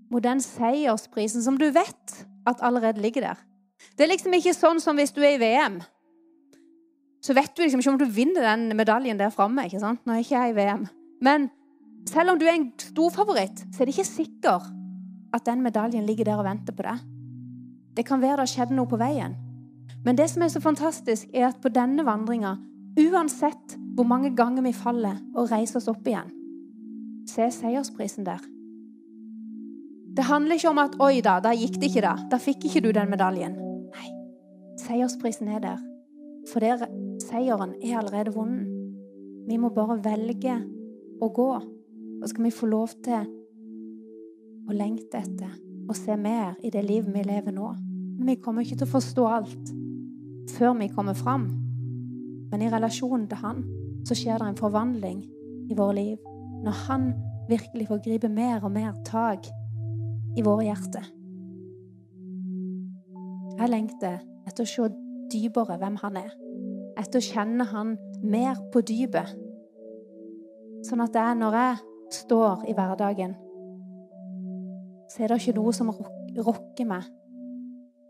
Mot 0.10 0.24
den 0.24 0.40
seiersprisen 0.40 1.44
som 1.44 1.58
du 1.60 1.68
vet 1.76 2.16
at 2.48 2.64
allerede 2.64 3.02
ligger 3.04 3.28
der. 3.28 3.42
Det 3.98 4.06
er 4.06 4.14
liksom 4.14 4.34
ikke 4.38 4.56
sånn 4.56 4.80
som 4.80 4.96
hvis 4.96 5.12
du 5.12 5.20
er 5.20 5.36
i 5.36 5.42
VM. 5.42 5.82
Så 7.22 7.36
vet 7.36 7.52
du 7.56 7.62
liksom 7.64 7.82
ikke 7.82 7.92
om 7.92 8.00
du 8.00 8.06
vinner 8.06 8.46
den 8.48 8.78
medaljen 8.78 9.20
der 9.20 9.34
framme. 9.34 9.68
Nå 9.68 10.14
er 10.14 10.22
ikke 10.24 10.38
jeg 10.38 10.54
i 10.54 10.58
VM. 10.58 10.88
Men 11.22 11.50
selv 12.08 12.32
om 12.32 12.40
du 12.40 12.46
er 12.48 12.56
en 12.56 12.72
storfavoritt, 12.80 13.66
så 13.74 13.82
er 13.82 13.90
det 13.90 13.98
ikke 13.98 14.08
sikkert 14.08 14.70
at 15.36 15.46
den 15.46 15.62
medaljen 15.62 16.08
ligger 16.08 16.26
der 16.26 16.40
og 16.40 16.48
venter 16.48 16.74
på 16.74 16.86
deg. 16.88 17.04
Det 17.98 18.06
kan 18.08 18.22
være 18.22 18.40
det 18.40 18.46
har 18.48 18.54
skjedd 18.54 18.72
noe 18.74 18.88
på 18.90 18.98
veien. 18.98 19.36
Men 20.06 20.16
det 20.16 20.30
som 20.32 20.42
er 20.42 20.52
så 20.54 20.62
fantastisk, 20.64 21.28
er 21.34 21.50
at 21.50 21.60
på 21.62 21.72
denne 21.76 22.06
vandringa, 22.08 22.56
uansett 23.00 23.76
hvor 23.96 24.08
mange 24.08 24.32
ganger 24.36 24.64
vi 24.64 24.74
faller 24.74 25.20
og 25.36 25.52
reiser 25.52 25.82
oss 25.82 25.90
opp 25.92 26.08
igjen, 26.08 26.32
så 27.28 27.46
er 27.46 27.54
seiersprisen 27.54 28.26
der. 28.26 28.40
Det 30.16 30.26
handler 30.26 30.56
ikke 30.56 30.70
om 30.70 30.82
at 30.82 30.96
'oi 31.00 31.22
da, 31.22 31.40
da 31.40 31.52
gikk 31.54 31.82
det 31.82 31.92
ikke', 31.92 32.02
da. 32.02 32.16
Da 32.32 32.38
fikk 32.38 32.66
ikke 32.66 32.82
du 32.82 32.92
den 32.92 33.10
medaljen. 33.10 33.60
Nei. 33.94 34.10
Seiersprisen 34.80 35.48
er 35.48 35.60
der. 35.60 35.89
For 36.48 36.64
der, 36.64 36.88
seieren 37.26 37.76
er 37.84 38.00
allerede 38.00 38.34
vunnet. 38.34 38.68
Vi 39.50 39.58
må 39.58 39.72
bare 39.74 40.00
velge 40.06 40.56
å 41.20 41.30
gå. 41.34 41.50
Og 42.20 42.30
skal 42.30 42.48
vi 42.48 42.54
få 42.54 42.70
lov 42.70 42.94
til 43.04 43.28
å 44.70 44.76
lengte 44.76 45.20
etter 45.20 45.56
og 45.90 45.98
se 45.98 46.14
mer 46.20 46.58
i 46.62 46.70
det 46.70 46.84
livet 46.86 47.10
vi 47.16 47.24
lever 47.26 47.56
nå. 47.56 47.72
Vi 48.20 48.36
kommer 48.44 48.62
ikke 48.62 48.78
til 48.82 48.86
å 48.86 48.92
forstå 48.92 49.26
alt 49.26 49.72
før 50.54 50.76
vi 50.78 50.90
kommer 50.94 51.18
fram. 51.18 51.48
Men 52.52 52.62
i 52.62 52.70
relasjonen 52.70 53.28
til 53.30 53.42
Han 53.42 53.64
så 54.06 54.18
skjer 54.18 54.42
det 54.42 54.52
en 54.52 54.60
forvandling 54.60 55.24
i 55.70 55.78
våre 55.78 55.96
liv. 55.98 56.18
Når 56.66 56.84
Han 56.86 57.10
virkelig 57.50 57.88
får 57.90 58.04
gripe 58.06 58.30
mer 58.30 58.62
og 58.62 58.74
mer 58.76 58.94
tak 59.08 59.50
i 60.38 60.46
våre 60.46 60.68
hjerter. 60.68 61.10
Jeg 63.60 63.72
lengter 63.74 64.20
etter 64.48 64.64
å 64.64 64.70
se 64.70 64.90
dypere 65.32 65.78
hvem 65.82 66.00
Han 66.04 66.18
er. 66.20 66.34
Etter 67.00 67.22
å 67.22 67.26
kjenne 67.26 67.68
Han 67.72 67.96
mer 68.24 68.60
på 68.74 68.82
dypet. 68.86 69.36
Sånn 70.88 71.04
at 71.04 71.14
det 71.16 71.22
er 71.22 71.38
når 71.38 71.58
jeg 71.60 71.78
står 72.20 72.66
i 72.72 72.76
hverdagen, 72.76 73.36
så 75.10 75.24
er 75.24 75.32
det 75.32 75.40
ikke 75.42 75.58
noe 75.58 75.74
som 75.76 75.92
rokker 75.92 76.88
meg. 76.88 77.08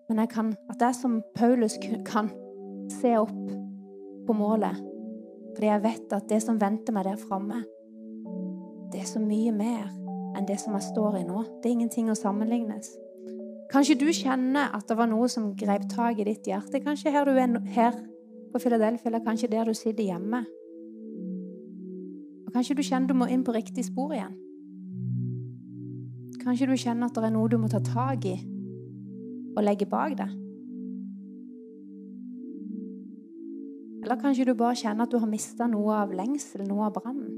Men 0.09 0.23
jeg 0.23 0.31
kan, 0.33 0.53
at 0.71 0.81
jeg 0.81 0.97
som 0.97 1.19
Paulus 1.37 1.77
kan 2.05 2.31
se 2.99 3.13
opp 3.17 3.51
på 4.27 4.35
målet. 4.35 4.77
Fordi 5.55 5.69
jeg 5.69 5.83
vet 5.83 6.15
at 6.15 6.29
det 6.29 6.41
som 6.43 6.59
venter 6.61 6.95
meg 6.95 7.07
der 7.07 7.19
framme, 7.19 7.63
det 8.91 9.03
er 9.03 9.09
så 9.09 9.21
mye 9.21 9.53
mer 9.53 9.89
enn 10.37 10.47
det 10.49 10.59
som 10.61 10.75
jeg 10.77 10.87
står 10.89 11.19
i 11.21 11.27
nå. 11.27 11.43
Det 11.61 11.69
er 11.69 11.77
ingenting 11.77 12.09
å 12.11 12.17
sammenlignes. 12.17 12.91
Kanskje 13.69 13.99
du 14.01 14.07
kjenner 14.09 14.71
at 14.73 14.87
det 14.89 14.97
var 14.97 15.09
noe 15.11 15.27
som 15.29 15.51
grep 15.57 15.85
tak 15.91 16.17
i 16.17 16.25
ditt 16.25 16.47
hjerte. 16.49 16.81
Kanskje 16.81 17.13
her 17.13 17.27
du 17.27 17.35
er 17.37 17.59
her 17.69 17.97
på 18.49 18.61
Philadelphia, 18.63 19.11
eller 19.11 19.25
kanskje 19.25 19.51
der 19.51 19.69
du 19.69 19.73
sitter 19.77 20.03
hjemme. 20.03 20.43
Og 22.47 22.53
Kanskje 22.53 22.75
du 22.75 22.81
kjenner 22.81 23.07
du 23.07 23.13
må 23.13 23.27
inn 23.29 23.43
på 23.45 23.53
riktig 23.53 23.85
spor 23.85 24.15
igjen. 24.15 24.33
Kanskje 26.41 26.65
du 26.65 26.73
kjenner 26.73 27.11
at 27.11 27.17
det 27.17 27.27
er 27.27 27.35
noe 27.35 27.49
du 27.51 27.59
må 27.61 27.69
ta 27.69 27.81
tak 27.83 28.25
i 28.25 28.37
og 29.53 29.65
legge 29.65 29.85
bak 29.89 30.15
deg. 30.17 30.33
Eller 33.99 34.17
kanskje 34.21 34.47
du 34.47 34.55
bare 34.57 34.77
kjenner 34.79 35.05
at 35.05 35.13
du 35.13 35.19
har 35.19 35.29
mista 35.29 35.67
noe 35.69 35.93
av 35.93 36.13
lengsel, 36.15 36.63
noe 36.65 36.87
av 36.87 36.95
brannen. 36.95 37.35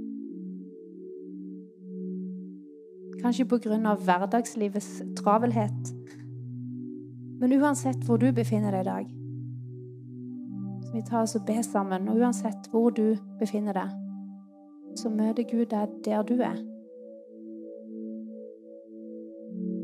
Kanskje 3.22 3.48
på 3.50 3.60
grunn 3.66 3.90
av 3.90 4.06
hverdagslivets 4.06 5.02
travelhet. 5.20 5.92
Men 7.42 7.54
uansett 7.58 8.04
hvor 8.06 8.22
du 8.22 8.28
befinner 8.38 8.76
deg 8.76 8.84
i 8.84 8.90
dag, 8.90 9.08
så 10.86 10.94
vi 10.94 11.02
tar 11.08 11.24
oss 11.24 11.34
og 11.40 11.46
ber 11.48 11.64
sammen, 11.66 12.10
og 12.12 12.20
uansett 12.22 12.68
hvor 12.70 12.94
du 12.94 13.16
befinner 13.40 13.74
deg, 13.74 13.96
så 15.02 15.10
møter 15.10 15.48
Gud 15.50 15.72
deg 15.72 15.96
der 16.06 16.22
du 16.28 16.36
er. 16.38 16.60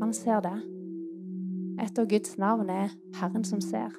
Han 0.04 0.14
ser 0.14 0.44
deg. 0.44 0.60
Et 1.82 1.98
av 1.98 2.06
Guds 2.10 2.36
navn 2.38 2.70
er 2.70 2.92
Herren 3.18 3.46
som 3.46 3.60
ser. 3.62 3.90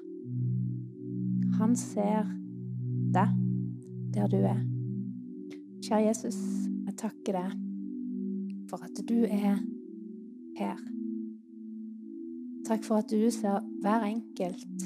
Han 1.60 1.76
ser 1.76 2.30
deg 3.16 3.34
der 4.16 4.32
du 4.32 4.38
er. 4.40 4.62
Kjære 5.84 6.06
Jesus, 6.06 6.40
jeg 6.86 6.96
takker 7.04 7.42
deg 7.42 7.60
for 8.72 8.88
at 8.88 9.04
du 9.10 9.20
er 9.28 9.60
her. 10.56 10.80
Takk 12.70 12.84
for 12.86 13.02
at 13.02 13.10
du 13.10 13.32
ser 13.34 13.64
hver 13.82 14.04
enkelt 14.06 14.84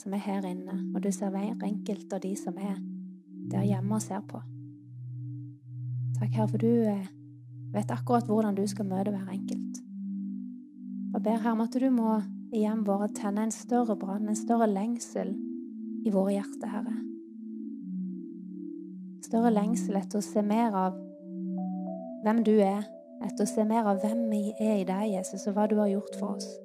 som 0.00 0.14
er 0.14 0.22
her 0.24 0.46
inne, 0.48 0.80
og 0.94 1.02
du 1.04 1.12
ser 1.14 1.30
hver 1.30 1.54
enkelt 1.62 2.10
av 2.12 2.24
de 2.24 2.32
som 2.38 2.58
er 2.58 2.74
der 3.52 3.62
hjemme 3.68 3.94
og 3.94 4.02
ser 4.02 4.24
på. 4.26 4.40
Takk, 6.18 6.32
Herre, 6.34 6.48
for 6.50 6.58
du 6.58 6.72
eh, 6.90 7.06
vet 7.70 7.94
akkurat 7.94 8.26
hvordan 8.26 8.58
du 8.58 8.64
skal 8.66 8.90
møte 8.90 9.14
hver 9.14 9.30
enkelt. 9.30 9.78
Og 11.14 11.22
ber 11.22 11.38
Herre 11.38 11.54
om 11.54 11.64
at 11.68 11.78
du 11.78 11.86
må 11.94 12.18
igjen 12.50 12.82
bare 12.82 13.12
tenne 13.14 13.46
en 13.46 13.54
større 13.54 13.94
brann, 13.96 14.26
en 14.26 14.42
større 14.42 14.66
lengsel 14.66 15.36
i 16.02 16.10
våre 16.10 16.34
hjerter, 16.34 16.72
Herre. 16.74 16.98
Større 19.22 19.54
lengsel 19.54 20.02
etter 20.02 20.18
å 20.18 20.30
se 20.34 20.42
mer 20.42 20.74
av 20.74 20.98
hvem 22.24 22.42
du 22.42 22.56
er, 22.58 22.82
etter 23.22 23.46
å 23.46 23.50
se 23.54 23.62
mer 23.62 23.86
av 23.86 24.02
hvem 24.02 24.26
vi 24.32 24.48
er 24.58 24.80
i 24.80 24.88
deg, 24.88 25.12
Jesus, 25.14 25.46
og 25.46 25.54
hva 25.54 25.70
du 25.70 25.78
har 25.78 25.94
gjort 25.94 26.18
for 26.18 26.40
oss. 26.40 26.56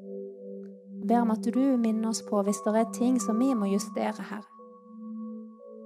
Ber 1.08 1.22
om 1.22 1.32
at 1.32 1.44
du 1.44 1.60
minner 1.78 2.10
oss 2.10 2.24
på 2.24 2.42
hvis 2.48 2.62
det 2.66 2.76
er 2.80 2.92
ting 2.96 3.20
som 3.22 3.40
vi 3.40 3.52
må 3.54 3.68
justere, 3.72 4.24
Herre. 4.30 4.48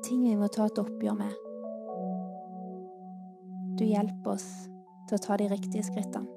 Ting 0.05 0.23
vi 0.23 0.35
må 0.37 0.47
ta 0.53 0.67
et 0.69 0.79
oppgjør 0.79 1.17
med. 1.17 1.33
Du 3.77 3.85
hjelper 3.85 4.35
oss 4.37 4.47
til 5.09 5.17
å 5.17 5.23
ta 5.25 5.37
de 5.41 5.49
riktige 5.51 5.85
skrittene. 5.85 6.36